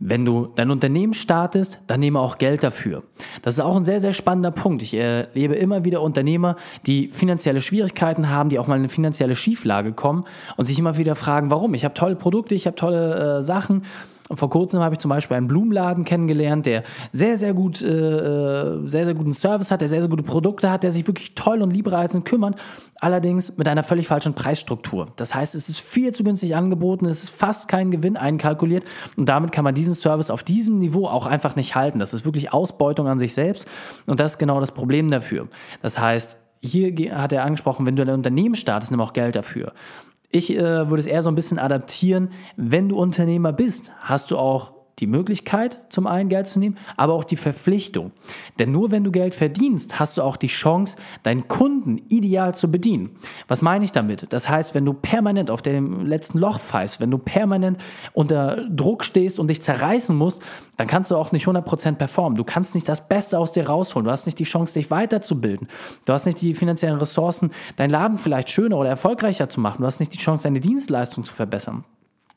Wenn 0.01 0.23
du 0.23 0.47
dein 0.55 0.71
Unternehmen 0.71 1.13
startest, 1.13 1.81
dann 1.87 1.99
nehme 1.99 2.21
auch 2.21 2.37
Geld 2.37 2.63
dafür. 2.63 3.03
Das 3.41 3.55
ist 3.55 3.59
auch 3.59 3.75
ein 3.75 3.83
sehr, 3.83 3.99
sehr 3.99 4.13
spannender 4.13 4.51
Punkt. 4.51 4.81
Ich 4.81 4.93
erlebe 4.93 5.55
immer 5.55 5.83
wieder 5.83 6.01
Unternehmer, 6.01 6.55
die 6.85 7.09
finanzielle 7.09 7.59
Schwierigkeiten 7.59 8.29
haben, 8.29 8.47
die 8.47 8.59
auch 8.59 8.67
mal 8.67 8.75
in 8.75 8.81
eine 8.83 8.89
finanzielle 8.89 9.35
Schieflage 9.35 9.91
kommen 9.91 10.23
und 10.55 10.63
sich 10.63 10.79
immer 10.79 10.97
wieder 10.97 11.15
fragen, 11.15 11.51
warum? 11.51 11.73
Ich 11.73 11.83
habe 11.83 11.95
tolle 11.95 12.15
Produkte, 12.15 12.55
ich 12.55 12.65
habe 12.65 12.77
tolle 12.77 13.39
äh, 13.39 13.41
Sachen, 13.41 13.83
Und 14.29 14.37
vor 14.37 14.51
kurzem 14.51 14.81
habe 14.81 14.93
ich 14.93 14.99
zum 14.99 15.09
Beispiel 15.09 15.35
einen 15.35 15.47
Blumenladen 15.47 16.05
kennengelernt, 16.05 16.67
der 16.67 16.83
sehr, 17.11 17.39
sehr 17.39 17.55
gut, 17.55 17.81
äh, 17.81 17.87
äh, 17.87 18.87
sehr, 18.87 19.05
sehr 19.05 19.15
guten 19.15 19.33
Service 19.33 19.71
hat, 19.71 19.81
der 19.81 19.87
sehr, 19.87 20.01
sehr 20.01 20.09
gute 20.09 20.21
Produkte 20.21 20.69
hat, 20.69 20.83
der 20.83 20.91
sich 20.91 21.07
wirklich 21.07 21.33
toll 21.33 21.63
und 21.63 21.73
liebreizend 21.73 22.25
kümmert, 22.25 22.55
allerdings 23.01 23.57
mit 23.57 23.67
einer 23.67 23.81
völlig 23.81 24.07
falschen 24.07 24.35
Preisstruktur. 24.35 25.07
Das 25.15 25.33
heißt, 25.33 25.55
es 25.55 25.67
ist 25.67 25.81
viel 25.81 26.13
zu 26.13 26.23
günstig 26.23 26.55
angeboten, 26.55 27.07
es 27.07 27.23
ist 27.23 27.31
fast 27.31 27.67
kein 27.67 27.89
Gewinn 27.89 28.17
einkalkuliert 28.17 28.83
und 29.17 29.27
damit 29.27 29.51
kann 29.51 29.63
man 29.63 29.73
diesen 29.73 29.95
Service 29.95 30.29
auf 30.29 30.43
diesem 30.43 30.77
Niveau 30.77 31.07
auch 31.07 31.25
einfach 31.25 31.55
nicht 31.55 31.73
halten. 31.73 31.97
Das 31.97 32.13
ist 32.13 32.23
wirklich 32.23 32.53
Ausbeutung 32.53 33.07
an 33.07 33.17
sich 33.17 33.33
selbst 33.33 33.67
und 34.05 34.19
das 34.19 34.33
ist 34.33 34.37
genau 34.37 34.59
das 34.59 34.73
Problem 34.73 35.09
dafür. 35.09 35.47
Das 35.81 35.97
heißt, 35.99 36.37
hier 36.61 37.19
hat 37.19 37.31
er 37.31 37.45
angesprochen, 37.45 37.85
wenn 37.87 37.95
du 37.95 38.03
ein 38.03 38.09
Unternehmen 38.09 38.55
startest, 38.55 38.91
nimm 38.91 39.01
auch 39.01 39.13
Geld 39.13 39.35
dafür. 39.35 39.73
Ich 40.31 40.51
äh, 40.55 40.59
würde 40.61 40.99
es 40.99 41.07
eher 41.07 41.21
so 41.21 41.29
ein 41.29 41.35
bisschen 41.35 41.59
adaptieren. 41.59 42.29
Wenn 42.55 42.89
du 42.89 42.97
Unternehmer 42.97 43.51
bist, 43.51 43.91
hast 43.99 44.31
du 44.31 44.37
auch 44.37 44.78
die 44.99 45.07
Möglichkeit, 45.07 45.79
zum 45.89 46.07
einen 46.07 46.29
Geld 46.29 46.47
zu 46.47 46.59
nehmen, 46.59 46.77
aber 46.97 47.13
auch 47.13 47.23
die 47.23 47.35
Verpflichtung. 47.35 48.11
Denn 48.59 48.71
nur 48.71 48.91
wenn 48.91 49.03
du 49.03 49.11
Geld 49.11 49.35
verdienst, 49.35 49.99
hast 49.99 50.17
du 50.17 50.21
auch 50.21 50.37
die 50.37 50.47
Chance, 50.47 50.97
deinen 51.23 51.47
Kunden 51.47 51.99
ideal 52.09 52.53
zu 52.53 52.69
bedienen. 52.69 53.11
Was 53.47 53.61
meine 53.61 53.85
ich 53.85 53.91
damit? 53.91 54.27
Das 54.29 54.49
heißt, 54.49 54.75
wenn 54.75 54.85
du 54.85 54.93
permanent 54.93 55.51
auf 55.51 55.61
dem 55.61 56.05
letzten 56.05 56.39
Loch 56.39 56.59
pfeifst, 56.59 56.99
wenn 56.99 57.11
du 57.11 57.17
permanent 57.17 57.77
unter 58.13 58.67
Druck 58.69 59.03
stehst 59.03 59.39
und 59.39 59.49
dich 59.49 59.61
zerreißen 59.61 60.15
musst, 60.15 60.41
dann 60.77 60.87
kannst 60.87 61.11
du 61.11 61.17
auch 61.17 61.31
nicht 61.31 61.47
100% 61.47 61.95
performen. 61.95 62.35
Du 62.35 62.43
kannst 62.43 62.75
nicht 62.75 62.87
das 62.87 63.07
Beste 63.07 63.39
aus 63.39 63.51
dir 63.51 63.67
rausholen. 63.67 64.05
Du 64.05 64.11
hast 64.11 64.25
nicht 64.25 64.39
die 64.39 64.43
Chance, 64.43 64.73
dich 64.73 64.91
weiterzubilden. 64.91 65.67
Du 66.05 66.13
hast 66.13 66.25
nicht 66.25 66.41
die 66.41 66.55
finanziellen 66.55 66.97
Ressourcen, 66.97 67.51
deinen 67.75 67.91
Laden 67.91 68.17
vielleicht 68.17 68.49
schöner 68.49 68.77
oder 68.77 68.89
erfolgreicher 68.89 69.49
zu 69.49 69.59
machen. 69.59 69.81
Du 69.81 69.85
hast 69.85 69.99
nicht 69.99 70.13
die 70.13 70.17
Chance, 70.17 70.43
deine 70.43 70.59
Dienstleistung 70.59 71.23
zu 71.23 71.33
verbessern. 71.33 71.83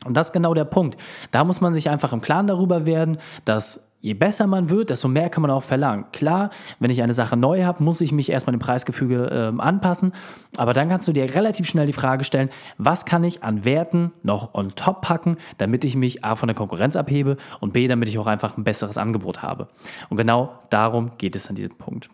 Und 0.04 0.16
das 0.16 0.28
ist 0.28 0.32
genau 0.32 0.54
der 0.54 0.64
Punkt. 0.64 1.00
Da 1.30 1.44
muss 1.44 1.60
man 1.60 1.74
sich 1.74 1.88
einfach 1.90 2.12
im 2.12 2.20
Klaren 2.20 2.46
darüber 2.46 2.86
werden, 2.86 3.18
dass 3.44 3.88
je 4.02 4.14
besser 4.14 4.48
man 4.48 4.68
wird, 4.68 4.90
desto 4.90 5.08
mehr 5.08 5.30
kann 5.30 5.42
man 5.42 5.50
auch 5.50 5.62
verlangen. 5.62 6.06
Klar, 6.12 6.50
wenn 6.80 6.90
ich 6.90 7.02
eine 7.02 7.12
Sache 7.12 7.36
neu 7.36 7.64
habe, 7.64 7.82
muss 7.82 8.00
ich 8.00 8.12
mich 8.12 8.30
erstmal 8.30 8.54
dem 8.54 8.58
Preisgefüge 8.58 9.52
äh, 9.56 9.60
anpassen. 9.60 10.12
Aber 10.56 10.74
dann 10.74 10.88
kannst 10.88 11.06
du 11.06 11.12
dir 11.12 11.32
relativ 11.34 11.68
schnell 11.68 11.86
die 11.86 11.92
Frage 11.92 12.24
stellen, 12.24 12.50
was 12.78 13.06
kann 13.06 13.22
ich 13.24 13.44
an 13.44 13.64
Werten 13.64 14.12
noch 14.22 14.54
on 14.54 14.74
top 14.74 15.02
packen, 15.02 15.36
damit 15.56 15.84
ich 15.84 15.96
mich 15.96 16.24
A 16.24 16.34
von 16.34 16.48
der 16.48 16.56
Konkurrenz 16.56 16.96
abhebe 16.96 17.36
und 17.60 17.72
B, 17.72 17.86
damit 17.86 18.08
ich 18.08 18.18
auch 18.18 18.26
einfach 18.26 18.58
ein 18.58 18.64
besseres 18.64 18.98
Angebot 18.98 19.42
habe. 19.42 19.68
Und 20.10 20.16
genau 20.16 20.58
darum 20.68 21.12
geht 21.16 21.36
es 21.36 21.48
an 21.48 21.54
diesem 21.54 21.78
Punkt. 21.78 22.10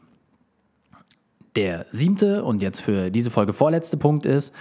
Der 1.56 1.86
siebte 1.90 2.44
und 2.44 2.62
jetzt 2.62 2.82
für 2.82 3.10
diese 3.10 3.30
Folge 3.30 3.54
vorletzte 3.54 3.96
Punkt 3.96 4.26
ist, 4.26 4.54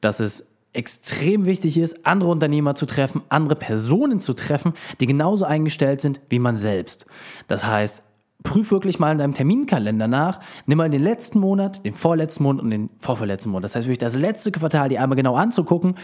dass 0.00 0.18
es 0.18 0.51
extrem 0.72 1.46
wichtig 1.46 1.78
ist, 1.78 2.06
andere 2.06 2.30
Unternehmer 2.30 2.74
zu 2.74 2.86
treffen, 2.86 3.22
andere 3.28 3.56
Personen 3.56 4.20
zu 4.20 4.32
treffen, 4.32 4.72
die 5.00 5.06
genauso 5.06 5.44
eingestellt 5.44 6.00
sind 6.00 6.20
wie 6.28 6.38
man 6.38 6.56
selbst. 6.56 7.06
Das 7.46 7.66
heißt, 7.66 8.02
prüf 8.42 8.70
wirklich 8.70 8.98
mal 8.98 9.12
in 9.12 9.18
deinem 9.18 9.34
Terminkalender 9.34 10.08
nach, 10.08 10.40
nimm 10.66 10.78
mal 10.78 10.90
den 10.90 11.02
letzten 11.02 11.38
Monat, 11.38 11.84
den 11.84 11.94
vorletzten 11.94 12.42
Monat 12.42 12.62
und 12.62 12.70
den 12.70 12.90
vorvorletzten 12.98 13.52
Monat. 13.52 13.64
Das 13.64 13.76
heißt, 13.76 13.86
wirklich 13.86 13.98
das 13.98 14.16
letzte 14.16 14.52
Quartal 14.52 14.88
die 14.88 14.98
einmal 14.98 15.16
genau 15.16 15.36
anzugucken, 15.36 15.96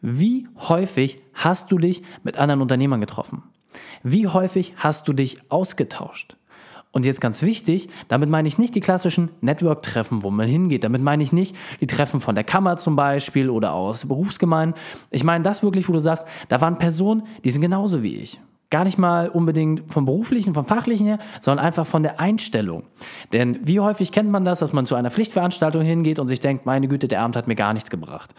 wie 0.00 0.46
häufig 0.56 1.20
hast 1.34 1.72
du 1.72 1.78
dich 1.78 2.02
mit 2.22 2.36
anderen 2.36 2.60
Unternehmern 2.60 3.00
getroffen? 3.00 3.42
Wie 4.02 4.28
häufig 4.28 4.74
hast 4.76 5.08
du 5.08 5.12
dich 5.12 5.40
ausgetauscht? 5.50 6.36
Und 6.96 7.04
jetzt 7.04 7.20
ganz 7.20 7.42
wichtig, 7.42 7.90
damit 8.08 8.30
meine 8.30 8.48
ich 8.48 8.56
nicht 8.56 8.74
die 8.74 8.80
klassischen 8.80 9.28
Network-Treffen, 9.42 10.22
wo 10.22 10.30
man 10.30 10.48
hingeht. 10.48 10.82
Damit 10.82 11.02
meine 11.02 11.22
ich 11.22 11.30
nicht 11.30 11.54
die 11.82 11.86
Treffen 11.86 12.20
von 12.20 12.34
der 12.34 12.42
Kammer 12.42 12.78
zum 12.78 12.96
Beispiel 12.96 13.50
oder 13.50 13.74
aus 13.74 14.08
Berufsgemeinden. 14.08 14.80
Ich 15.10 15.22
meine 15.22 15.44
das 15.44 15.62
wirklich, 15.62 15.90
wo 15.90 15.92
du 15.92 15.98
sagst, 15.98 16.26
da 16.48 16.62
waren 16.62 16.78
Personen, 16.78 17.24
die 17.44 17.50
sind 17.50 17.60
genauso 17.60 18.02
wie 18.02 18.16
ich. 18.16 18.40
Gar 18.70 18.84
nicht 18.84 18.96
mal 18.96 19.28
unbedingt 19.28 19.82
vom 19.92 20.06
beruflichen, 20.06 20.54
vom 20.54 20.64
fachlichen 20.64 21.06
her, 21.06 21.18
sondern 21.38 21.66
einfach 21.66 21.86
von 21.86 22.02
der 22.02 22.18
Einstellung. 22.18 22.84
Denn 23.34 23.58
wie 23.62 23.80
häufig 23.80 24.10
kennt 24.10 24.30
man 24.30 24.46
das, 24.46 24.60
dass 24.60 24.72
man 24.72 24.86
zu 24.86 24.94
einer 24.94 25.10
Pflichtveranstaltung 25.10 25.82
hingeht 25.82 26.18
und 26.18 26.28
sich 26.28 26.40
denkt, 26.40 26.64
meine 26.64 26.88
Güte, 26.88 27.08
der 27.08 27.20
Abend 27.20 27.36
hat 27.36 27.46
mir 27.46 27.56
gar 27.56 27.74
nichts 27.74 27.90
gebracht 27.90 28.34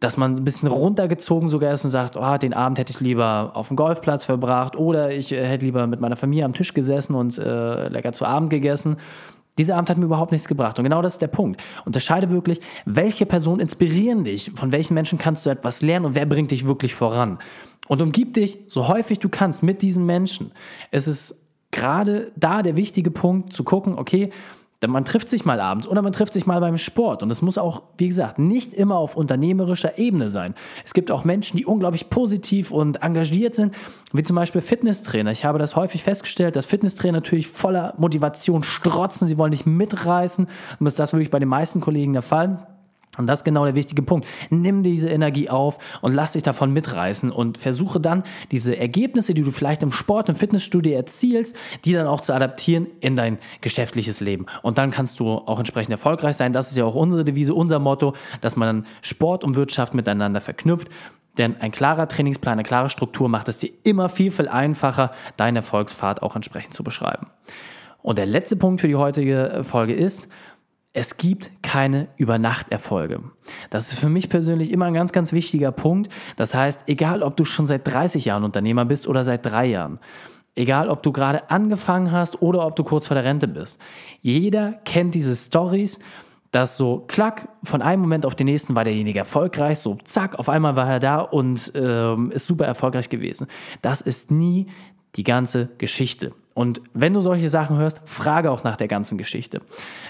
dass 0.00 0.16
man 0.16 0.36
ein 0.36 0.44
bisschen 0.44 0.68
runtergezogen 0.68 1.48
sogar 1.48 1.72
ist 1.72 1.84
und 1.84 1.90
sagt, 1.90 2.16
oh, 2.16 2.36
den 2.36 2.54
Abend 2.54 2.78
hätte 2.78 2.92
ich 2.92 3.00
lieber 3.00 3.52
auf 3.54 3.68
dem 3.68 3.76
Golfplatz 3.76 4.24
verbracht 4.24 4.76
oder 4.76 5.10
ich 5.10 5.32
äh, 5.32 5.44
hätte 5.44 5.66
lieber 5.66 5.86
mit 5.86 6.00
meiner 6.00 6.16
Familie 6.16 6.44
am 6.44 6.54
Tisch 6.54 6.72
gesessen 6.74 7.14
und 7.14 7.38
äh, 7.38 7.88
lecker 7.88 8.12
zu 8.12 8.24
Abend 8.24 8.50
gegessen. 8.50 8.96
Dieser 9.58 9.74
Abend 9.74 9.90
hat 9.90 9.98
mir 9.98 10.04
überhaupt 10.04 10.30
nichts 10.30 10.46
gebracht. 10.46 10.78
Und 10.78 10.84
genau 10.84 11.02
das 11.02 11.14
ist 11.14 11.22
der 11.22 11.26
Punkt. 11.26 11.60
Unterscheide 11.84 12.30
wirklich, 12.30 12.60
welche 12.84 13.26
Personen 13.26 13.58
inspirieren 13.58 14.22
dich, 14.22 14.52
von 14.54 14.70
welchen 14.70 14.94
Menschen 14.94 15.18
kannst 15.18 15.44
du 15.46 15.50
etwas 15.50 15.82
lernen 15.82 16.06
und 16.06 16.14
wer 16.14 16.26
bringt 16.26 16.52
dich 16.52 16.64
wirklich 16.64 16.94
voran. 16.94 17.38
Und 17.88 18.00
umgib 18.00 18.34
dich 18.34 18.58
so 18.68 18.86
häufig 18.86 19.18
du 19.18 19.28
kannst 19.28 19.64
mit 19.64 19.82
diesen 19.82 20.06
Menschen. 20.06 20.52
Es 20.92 21.08
ist 21.08 21.44
gerade 21.72 22.30
da 22.36 22.62
der 22.62 22.76
wichtige 22.76 23.10
Punkt 23.10 23.52
zu 23.52 23.64
gucken, 23.64 23.98
okay, 23.98 24.30
man 24.86 25.04
trifft 25.04 25.28
sich 25.28 25.44
mal 25.44 25.60
abends 25.60 25.88
oder 25.88 26.02
man 26.02 26.12
trifft 26.12 26.32
sich 26.32 26.46
mal 26.46 26.60
beim 26.60 26.78
Sport. 26.78 27.24
Und 27.24 27.30
es 27.30 27.42
muss 27.42 27.58
auch, 27.58 27.82
wie 27.96 28.06
gesagt, 28.06 28.38
nicht 28.38 28.72
immer 28.72 28.96
auf 28.96 29.16
unternehmerischer 29.16 29.98
Ebene 29.98 30.28
sein. 30.28 30.54
Es 30.84 30.94
gibt 30.94 31.10
auch 31.10 31.24
Menschen, 31.24 31.56
die 31.56 31.66
unglaublich 31.66 32.10
positiv 32.10 32.70
und 32.70 33.02
engagiert 33.02 33.56
sind, 33.56 33.74
wie 34.12 34.22
zum 34.22 34.36
Beispiel 34.36 34.60
Fitnesstrainer. 34.60 35.32
Ich 35.32 35.44
habe 35.44 35.58
das 35.58 35.74
häufig 35.74 36.04
festgestellt, 36.04 36.54
dass 36.54 36.66
Fitnesstrainer 36.66 37.18
natürlich 37.18 37.48
voller 37.48 37.94
Motivation 37.98 38.62
strotzen. 38.62 39.26
Sie 39.26 39.36
wollen 39.36 39.50
dich 39.50 39.66
mitreißen. 39.66 40.44
Und 40.44 40.84
das 40.84 40.94
ist 40.94 41.00
das 41.00 41.12
wirklich 41.12 41.30
bei 41.30 41.40
den 41.40 41.48
meisten 41.48 41.80
Kollegen 41.80 42.12
der 42.12 42.22
Fall. 42.22 42.77
Und 43.18 43.26
das 43.26 43.40
ist 43.40 43.44
genau 43.44 43.64
der 43.64 43.74
wichtige 43.74 44.02
Punkt. 44.02 44.26
Nimm 44.50 44.82
diese 44.82 45.08
Energie 45.08 45.50
auf 45.50 45.78
und 46.00 46.14
lass 46.14 46.32
dich 46.32 46.42
davon 46.42 46.72
mitreißen 46.72 47.30
und 47.30 47.58
versuche 47.58 48.00
dann 48.00 48.22
diese 48.50 48.76
Ergebnisse, 48.76 49.34
die 49.34 49.42
du 49.42 49.50
vielleicht 49.50 49.82
im 49.82 49.92
Sport, 49.92 50.28
im 50.28 50.34
Fitnessstudio 50.34 50.94
erzielst, 50.94 51.56
die 51.84 51.92
dann 51.92 52.06
auch 52.06 52.20
zu 52.20 52.34
adaptieren 52.34 52.86
in 53.00 53.16
dein 53.16 53.38
geschäftliches 53.60 54.20
Leben. 54.20 54.46
Und 54.62 54.78
dann 54.78 54.90
kannst 54.90 55.20
du 55.20 55.28
auch 55.28 55.58
entsprechend 55.58 55.92
erfolgreich 55.92 56.36
sein. 56.36 56.52
Das 56.52 56.70
ist 56.70 56.76
ja 56.76 56.84
auch 56.84 56.94
unsere 56.94 57.24
Devise, 57.24 57.54
unser 57.54 57.78
Motto, 57.78 58.14
dass 58.40 58.56
man 58.56 58.86
Sport 59.02 59.44
und 59.44 59.56
Wirtschaft 59.56 59.94
miteinander 59.94 60.40
verknüpft. 60.40 60.88
Denn 61.36 61.60
ein 61.60 61.70
klarer 61.70 62.08
Trainingsplan, 62.08 62.54
eine 62.54 62.64
klare 62.64 62.90
Struktur 62.90 63.28
macht 63.28 63.48
es 63.48 63.58
dir 63.58 63.70
immer 63.84 64.08
viel, 64.08 64.30
viel 64.30 64.48
einfacher, 64.48 65.12
deine 65.36 65.60
Erfolgsfahrt 65.60 66.22
auch 66.22 66.34
entsprechend 66.34 66.74
zu 66.74 66.82
beschreiben. 66.82 67.28
Und 68.02 68.18
der 68.18 68.26
letzte 68.26 68.56
Punkt 68.56 68.80
für 68.80 68.88
die 68.88 68.96
heutige 68.96 69.60
Folge 69.62 69.92
ist, 69.92 70.28
es 70.92 71.16
gibt 71.16 71.50
keine 71.62 72.08
Übernachterfolge. 72.16 73.22
Das 73.70 73.92
ist 73.92 73.98
für 73.98 74.08
mich 74.08 74.28
persönlich 74.28 74.72
immer 74.72 74.86
ein 74.86 74.94
ganz, 74.94 75.12
ganz 75.12 75.32
wichtiger 75.32 75.70
Punkt. 75.70 76.10
Das 76.36 76.54
heißt, 76.54 76.84
egal 76.86 77.22
ob 77.22 77.36
du 77.36 77.44
schon 77.44 77.66
seit 77.66 77.86
30 77.86 78.24
Jahren 78.24 78.44
Unternehmer 78.44 78.84
bist 78.84 79.06
oder 79.06 79.22
seit 79.22 79.44
drei 79.44 79.66
Jahren, 79.66 80.00
egal 80.54 80.88
ob 80.88 81.02
du 81.02 81.12
gerade 81.12 81.50
angefangen 81.50 82.10
hast 82.10 82.42
oder 82.42 82.66
ob 82.66 82.74
du 82.74 82.84
kurz 82.84 83.06
vor 83.06 83.14
der 83.14 83.24
Rente 83.24 83.48
bist, 83.48 83.80
jeder 84.20 84.72
kennt 84.84 85.14
diese 85.14 85.36
Stories, 85.36 85.98
dass 86.50 86.78
so 86.78 87.04
klack, 87.06 87.48
von 87.62 87.82
einem 87.82 88.00
Moment 88.00 88.24
auf 88.24 88.34
den 88.34 88.46
nächsten 88.46 88.74
war 88.74 88.84
derjenige 88.84 89.18
erfolgreich, 89.18 89.78
so 89.78 89.98
zack, 90.04 90.38
auf 90.38 90.48
einmal 90.48 90.76
war 90.76 90.90
er 90.90 90.98
da 90.98 91.20
und 91.20 91.70
ähm, 91.74 92.30
ist 92.30 92.46
super 92.46 92.64
erfolgreich 92.64 93.10
gewesen. 93.10 93.46
Das 93.82 94.00
ist 94.00 94.30
nie 94.30 94.66
die 95.16 95.24
ganze 95.24 95.68
Geschichte. 95.78 96.32
Und 96.58 96.82
wenn 96.92 97.14
du 97.14 97.20
solche 97.20 97.48
Sachen 97.48 97.76
hörst, 97.76 98.02
frage 98.04 98.50
auch 98.50 98.64
nach 98.64 98.74
der 98.74 98.88
ganzen 98.88 99.16
Geschichte. 99.16 99.60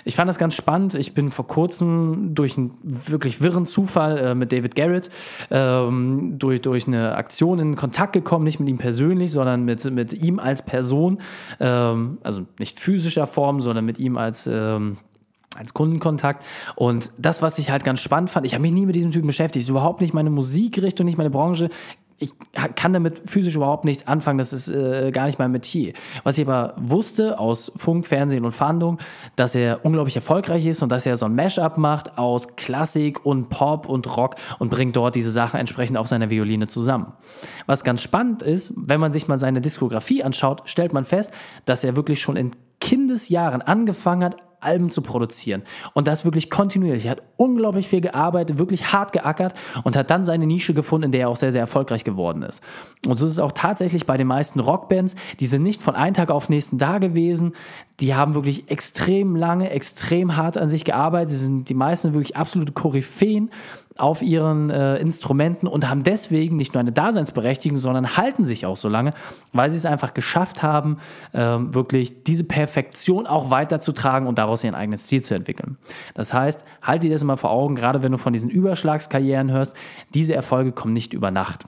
Ich 0.07 0.17
fand 0.17 0.31
das 0.31 0.39
ganz 0.39 0.55
spannend. 0.55 0.95
Ich 0.95 1.13
bin 1.13 1.31
vor 1.31 1.47
kurzem 1.47 2.35
durch 2.35 2.57
einen 2.57 2.71
wirklich 2.83 3.43
wirren 3.43 3.67
Zufall 3.67 4.17
äh, 4.17 4.35
mit 4.35 4.51
David 4.51 4.75
Garrett 4.75 5.11
ähm, 5.51 6.37
durch, 6.39 6.63
durch 6.63 6.87
eine 6.87 7.17
Aktion 7.17 7.59
in 7.59 7.77
Kontakt 7.77 8.15
gekommen, 8.15 8.45
nicht 8.45 8.61
mit 8.61 8.69
ihm 8.71 8.79
persönlich, 8.79 9.31
sondern 9.31 9.67
mit, 9.67 9.85
mit 9.91 10.15
ihm 10.15 10.39
als 10.39 10.65
Person. 10.65 11.19
Ähm, 11.61 12.17
also 12.23 12.47
nicht 12.59 12.81
physischer 12.81 13.27
Form, 13.27 13.61
sondern 13.61 13.85
mit 13.85 13.99
ihm 13.99 14.17
als 14.17 14.47
ähm, 14.51 14.97
als 15.55 15.75
Kundenkontakt. 15.75 16.43
Und 16.77 17.11
das, 17.19 17.43
was 17.43 17.59
ich 17.59 17.71
halt 17.71 17.85
ganz 17.85 18.01
spannend 18.01 18.31
fand, 18.31 18.47
ich 18.47 18.55
habe 18.55 18.63
mich 18.63 18.73
nie 18.73 18.87
mit 18.87 18.97
diesem 18.97 19.11
Typen 19.11 19.27
beschäftigt, 19.27 19.65
ist 19.65 19.69
überhaupt 19.69 20.01
nicht 20.01 20.15
meine 20.15 20.31
Musikrichtung, 20.31 21.05
nicht 21.05 21.19
meine 21.19 21.31
Branche, 21.31 21.69
ich 22.19 22.33
kann 22.75 22.93
damit 22.93 23.23
physisch 23.31 23.55
überhaupt 23.55 23.85
nichts 23.85 24.07
anfangen, 24.07 24.39
das 24.39 24.53
ist 24.53 24.69
äh, 24.69 25.13
gar 25.13 25.27
nicht 25.27 25.39
mein 25.39 25.53
Metier. 25.53 25.93
Was 26.25 26.37
ich 26.37 26.47
aber 26.47 26.75
wusste 26.77 27.39
aus 27.39 27.71
Funk, 27.77 28.07
Fernsehen 28.07 28.45
und 28.45 28.51
Fahndung, 28.51 28.99
dass 29.37 29.55
er 29.55 29.85
unglaublich 29.85 30.17
erfolgreich 30.17 30.67
ist 30.67 30.83
und 30.83 30.91
dass 30.91 31.07
er 31.07 31.17
so 31.17 31.27
ein 31.27 31.37
Mashup 31.37 31.79
macht 31.79 32.19
aus 32.19 32.57
Klassik 32.57 33.25
und 33.25 33.51
Pop 33.51 33.89
und 33.89 34.17
Rock 34.17 34.35
und 34.59 34.71
bringt 34.71 34.97
dort 34.97 35.15
diese 35.15 35.31
Sachen 35.31 35.61
entsprechend 35.61 35.97
auf 35.97 36.09
seiner 36.09 36.29
Violine 36.29 36.67
zusammen. 36.67 37.13
Was 37.67 37.85
ganz 37.85 38.03
spannend 38.03 38.43
ist, 38.43 38.73
wenn 38.77 38.99
man 38.99 39.13
sich 39.13 39.29
mal 39.29 39.39
seine 39.39 39.61
Diskografie 39.61 40.25
anschaut, 40.25 40.63
stellt 40.65 40.93
man 40.93 41.05
fest, 41.05 41.33
dass 41.67 41.85
er 41.85 41.95
wirklich 41.95 42.21
schon 42.21 42.37
in 42.37 42.51
Kindesjahren 42.81 43.63
angefangen 43.63 44.25
hat, 44.25 44.37
Alben 44.61 44.91
zu 44.91 45.03
produzieren. 45.03 45.63
Und 45.95 46.09
das 46.09 46.25
wirklich 46.25 46.51
kontinuierlich. 46.51 47.07
Er 47.07 47.13
hat 47.13 47.23
unglaublich 47.37 47.89
viel 47.89 48.01
gearbeitet, 48.01 48.59
wirklich 48.59 48.93
hart 48.93 49.13
geackert 49.13 49.55
und 49.85 49.97
hat 49.97 50.11
dann 50.11 50.25
seine 50.25 50.47
Nische 50.47 50.75
gefunden, 50.75 51.07
in 51.07 51.13
der 51.13 51.23
er 51.23 51.29
auch 51.29 51.37
sehr, 51.37 51.53
sehr 51.53 51.61
erfolgreich 51.61 52.05
geworden 52.05 52.43
ist. 52.43 52.63
Und 53.07 53.19
so 53.19 53.27
ist 53.27 53.33
es 53.33 53.39
auch 53.39 53.53
tatsächlich 53.53 54.07
bei 54.07 54.17
den 54.17 54.27
meisten 54.27 54.61
Rockbands. 54.61 55.15
Die 55.41 55.47
sind 55.47 55.63
nicht 55.63 55.83
von 55.83 55.95
einem 55.95 56.15
Tag 56.15 56.31
auf 56.31 56.47
den 56.47 56.55
nächsten 56.55 56.79
da 56.79 56.99
gewesen. 56.99 57.53
die 58.01 58.15
haben 58.15 58.35
wirklich 58.35 58.71
extrem 58.71 59.35
lange, 59.35 59.71
extrem 59.71 60.37
hart 60.37 60.57
an 60.57 60.69
sich 60.71 60.85
gearbeitet. 60.85 61.31
Sie 61.31 61.39
sind 61.39 61.69
die 61.69 61.75
meisten 61.75 62.15
wirklich 62.15 62.37
absolute 62.37 62.73
Koryphäen 62.73 63.51
auf 63.99 64.23
ihren 64.23 64.71
äh, 64.71 64.97
Instrumenten 64.97 65.67
und 65.67 65.91
haben 65.91 66.05
deswegen 66.05 66.57
nicht 66.57 66.73
nur 66.73 66.81
eine 66.81 66.93
Daseinsberechtigung, 66.93 67.79
sondern 67.79 68.17
halten 68.17 68.45
sich 68.45 68.65
auch 68.65 68.77
so 68.77 68.89
lange, 68.89 69.13
weil 69.53 69.71
sie 69.71 69.77
es 69.77 69.85
einfach 69.85 70.15
geschafft 70.15 70.63
haben, 70.63 70.99
äh, 71.33 71.41
wirklich 71.41 72.23
diese 72.23 72.45
Perfektion 72.45 73.27
auch 73.27 73.51
weiterzutragen 73.51 74.29
und 74.29 74.39
daraus 74.39 74.63
ihren 74.63 74.77
eigenen 74.77 74.99
Stil 74.99 75.23
zu 75.23 75.35
entwickeln. 75.35 75.79
Das 76.15 76.33
heißt, 76.33 76.65
halte 76.81 77.09
dir 77.09 77.13
das 77.13 77.25
mal 77.25 77.37
vor 77.37 77.51
Augen, 77.51 77.75
gerade 77.75 78.03
wenn 78.03 78.13
du 78.13 78.19
von 78.19 78.33
diesen 78.33 78.51
Überschlagskarrieren 78.51 79.51
hörst, 79.51 79.75
diese 80.15 80.35
Erfolge 80.35 80.73
kommen 80.73 80.95
nicht 80.95 81.13
über 81.13 81.31
Nacht. 81.31 81.67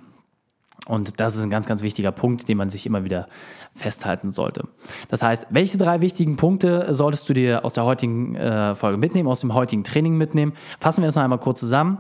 Und 0.86 1.20
das 1.20 1.36
ist 1.36 1.44
ein 1.44 1.50
ganz, 1.50 1.66
ganz 1.66 1.82
wichtiger 1.82 2.12
Punkt, 2.12 2.48
den 2.48 2.56
man 2.56 2.70
sich 2.70 2.86
immer 2.86 3.04
wieder 3.04 3.26
festhalten 3.74 4.32
sollte. 4.32 4.68
Das 5.08 5.22
heißt, 5.22 5.46
welche 5.50 5.78
drei 5.78 6.00
wichtigen 6.00 6.36
Punkte 6.36 6.92
solltest 6.94 7.28
du 7.28 7.34
dir 7.34 7.64
aus 7.64 7.74
der 7.74 7.84
heutigen 7.84 8.34
äh, 8.34 8.74
Folge 8.74 8.98
mitnehmen, 8.98 9.28
aus 9.28 9.40
dem 9.40 9.54
heutigen 9.54 9.84
Training 9.84 10.16
mitnehmen? 10.16 10.54
Fassen 10.80 11.02
wir 11.02 11.06
das 11.08 11.14
noch 11.14 11.22
einmal 11.22 11.38
kurz 11.38 11.60
zusammen. 11.60 11.98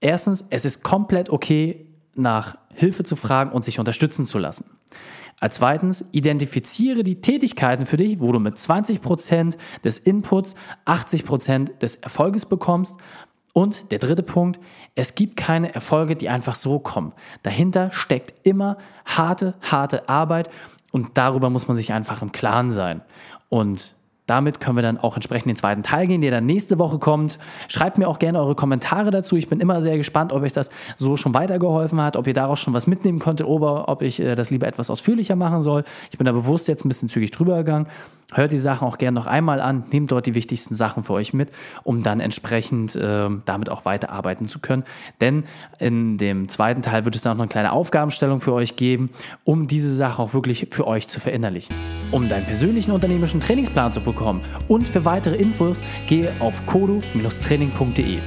Erstens, 0.00 0.46
es 0.50 0.64
ist 0.64 0.82
komplett 0.82 1.30
okay, 1.30 1.86
nach 2.14 2.56
Hilfe 2.74 3.04
zu 3.04 3.16
fragen 3.16 3.52
und 3.52 3.64
sich 3.64 3.78
unterstützen 3.78 4.26
zu 4.26 4.38
lassen. 4.38 4.64
Als 5.40 5.56
zweitens, 5.56 6.04
identifiziere 6.12 7.02
die 7.02 7.20
Tätigkeiten 7.20 7.84
für 7.84 7.96
dich, 7.96 8.20
wo 8.20 8.30
du 8.30 8.38
mit 8.38 8.56
20% 8.56 9.56
des 9.82 9.98
Inputs 9.98 10.54
80% 10.86 11.78
des 11.78 11.96
Erfolges 11.96 12.46
bekommst. 12.46 12.96
Und 13.52 13.92
der 13.92 13.98
dritte 13.98 14.22
Punkt, 14.22 14.58
es 14.94 15.14
gibt 15.14 15.36
keine 15.36 15.74
Erfolge, 15.74 16.16
die 16.16 16.28
einfach 16.28 16.54
so 16.54 16.78
kommen. 16.78 17.12
Dahinter 17.42 17.90
steckt 17.90 18.46
immer 18.46 18.78
harte, 19.04 19.54
harte 19.60 20.08
Arbeit 20.08 20.48
und 20.90 21.18
darüber 21.18 21.50
muss 21.50 21.68
man 21.68 21.76
sich 21.76 21.92
einfach 21.92 22.22
im 22.22 22.32
Klaren 22.32 22.70
sein. 22.70 23.02
Und 23.48 23.94
damit 24.26 24.60
können 24.60 24.76
wir 24.76 24.82
dann 24.82 24.98
auch 24.98 25.16
entsprechend 25.16 25.48
den 25.48 25.56
zweiten 25.56 25.82
Teil 25.82 26.06
gehen, 26.06 26.20
der 26.20 26.30
dann 26.30 26.46
nächste 26.46 26.78
Woche 26.78 26.98
kommt. 26.98 27.38
Schreibt 27.68 27.98
mir 27.98 28.08
auch 28.08 28.18
gerne 28.18 28.38
eure 28.38 28.54
Kommentare 28.54 29.10
dazu. 29.10 29.36
Ich 29.36 29.48
bin 29.48 29.60
immer 29.60 29.82
sehr 29.82 29.96
gespannt, 29.96 30.32
ob 30.32 30.42
euch 30.42 30.52
das 30.52 30.70
so 30.96 31.16
schon 31.16 31.34
weitergeholfen 31.34 32.00
hat, 32.00 32.16
ob 32.16 32.26
ihr 32.26 32.34
daraus 32.34 32.60
schon 32.60 32.72
was 32.72 32.86
mitnehmen 32.86 33.18
konntet 33.18 33.46
oder 33.46 33.88
ob 33.88 34.02
ich 34.02 34.20
äh, 34.20 34.34
das 34.34 34.50
lieber 34.50 34.66
etwas 34.66 34.90
ausführlicher 34.90 35.36
machen 35.36 35.60
soll. 35.60 35.84
Ich 36.10 36.18
bin 36.18 36.24
da 36.24 36.32
bewusst 36.32 36.68
jetzt 36.68 36.84
ein 36.84 36.88
bisschen 36.88 37.08
zügig 37.08 37.30
drüber 37.32 37.58
gegangen. 37.58 37.88
Hört 38.34 38.52
die 38.52 38.58
Sachen 38.58 38.88
auch 38.88 38.96
gerne 38.96 39.14
noch 39.14 39.26
einmal 39.26 39.60
an, 39.60 39.84
nehmt 39.92 40.10
dort 40.10 40.24
die 40.24 40.34
wichtigsten 40.34 40.74
Sachen 40.74 41.04
für 41.04 41.12
euch 41.12 41.34
mit, 41.34 41.50
um 41.82 42.02
dann 42.02 42.18
entsprechend 42.20 42.96
äh, 42.96 43.28
damit 43.44 43.68
auch 43.68 43.84
weiterarbeiten 43.84 44.46
zu 44.46 44.58
können. 44.58 44.84
Denn 45.20 45.44
in 45.78 46.16
dem 46.16 46.48
zweiten 46.48 46.80
Teil 46.80 47.04
wird 47.04 47.14
es 47.14 47.22
dann 47.22 47.36
noch 47.36 47.42
eine 47.42 47.50
kleine 47.50 47.72
Aufgabenstellung 47.72 48.40
für 48.40 48.54
euch 48.54 48.76
geben, 48.76 49.10
um 49.44 49.66
diese 49.66 49.94
Sache 49.94 50.22
auch 50.22 50.32
wirklich 50.32 50.68
für 50.70 50.86
euch 50.86 51.08
zu 51.08 51.20
verinnerlichen. 51.20 51.74
Um 52.10 52.28
deinen 52.28 52.46
persönlichen 52.46 52.92
unternehmerischen 52.92 53.40
Trainingsplan 53.40 53.92
zu 53.92 54.00
bekommen 54.12 54.40
und 54.68 54.86
für 54.86 55.04
weitere 55.04 55.36
Infos 55.36 55.84
gehe 56.06 56.32
auf 56.40 56.64
kodo-training.de. 56.66 58.18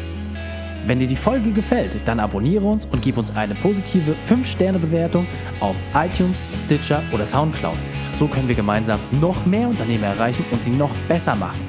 Wenn 0.88 1.00
dir 1.00 1.08
die 1.08 1.16
Folge 1.16 1.52
gefällt, 1.52 1.98
dann 2.06 2.20
abonniere 2.20 2.66
uns 2.66 2.86
und 2.86 3.02
gib 3.02 3.18
uns 3.18 3.36
eine 3.36 3.56
positive 3.56 4.16
5-Sterne-Bewertung 4.30 5.26
auf 5.60 5.76
iTunes, 5.96 6.44
Stitcher 6.56 7.02
oder 7.12 7.26
Soundcloud. 7.26 7.78
So 8.14 8.28
können 8.28 8.48
wir 8.48 8.56
gemeinsam 8.56 9.00
noch 9.20 9.48
mehr 9.48 9.68
Unternehmer 9.68 10.08
erreichen 10.08 10.46
und 10.52 10.62
sie 10.62 10.70
noch 10.70 10.94
besser 11.08 11.36
machen. 11.36 11.62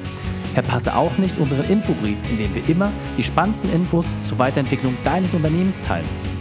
Verpasse 0.53 0.95
auch 0.95 1.17
nicht 1.17 1.39
unseren 1.39 1.65
Infobrief, 1.65 2.19
in 2.31 2.37
dem 2.37 2.55
wir 2.55 2.69
immer 2.69 2.93
die 3.17 3.23
spannendsten 3.23 3.73
Infos 3.73 4.07
zur 4.23 4.39
Weiterentwicklung 4.39 4.97
deines 5.03 5.33
Unternehmens 5.33 5.81
teilen. 5.81 6.36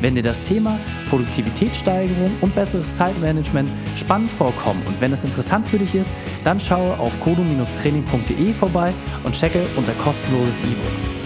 Wenn 0.00 0.14
dir 0.14 0.22
das 0.22 0.42
Thema 0.42 0.78
Produktivitätssteigerung 1.10 2.30
und 2.40 2.54
besseres 2.54 2.96
Zeitmanagement 2.96 3.68
spannend 3.96 4.30
vorkommt 4.30 4.86
und 4.86 5.00
wenn 5.00 5.12
es 5.12 5.24
interessant 5.24 5.66
für 5.66 5.78
dich 5.78 5.94
ist, 5.94 6.12
dann 6.44 6.60
schaue 6.60 6.98
auf 6.98 7.18
kodo-training.de 7.20 8.52
vorbei 8.52 8.94
und 9.24 9.34
checke 9.34 9.66
unser 9.76 9.92
kostenloses 9.94 10.60
E-Book. 10.60 11.18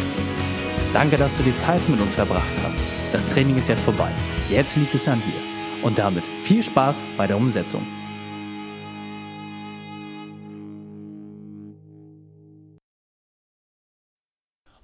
Danke, 0.95 1.17
dass 1.17 1.37
du 1.37 1.43
die 1.43 1.57
Zeit 1.57 1.87
mit 1.89 2.01
uns 2.01 2.15
verbracht 2.15 2.61
hast. 2.65 2.79
Das 3.13 3.27
Training 3.27 3.57
ist 3.57 3.69
jetzt 3.69 3.83
vorbei. 3.83 4.11
Jetzt 4.51 4.77
liegt 4.77 4.95
es 4.95 5.07
an 5.07 5.21
dir. 5.21 5.85
Und 5.85 5.99
damit 5.99 6.25
viel 6.43 6.63
Spaß 6.63 7.03
bei 7.17 7.27
der 7.27 7.37
Umsetzung. 7.37 7.87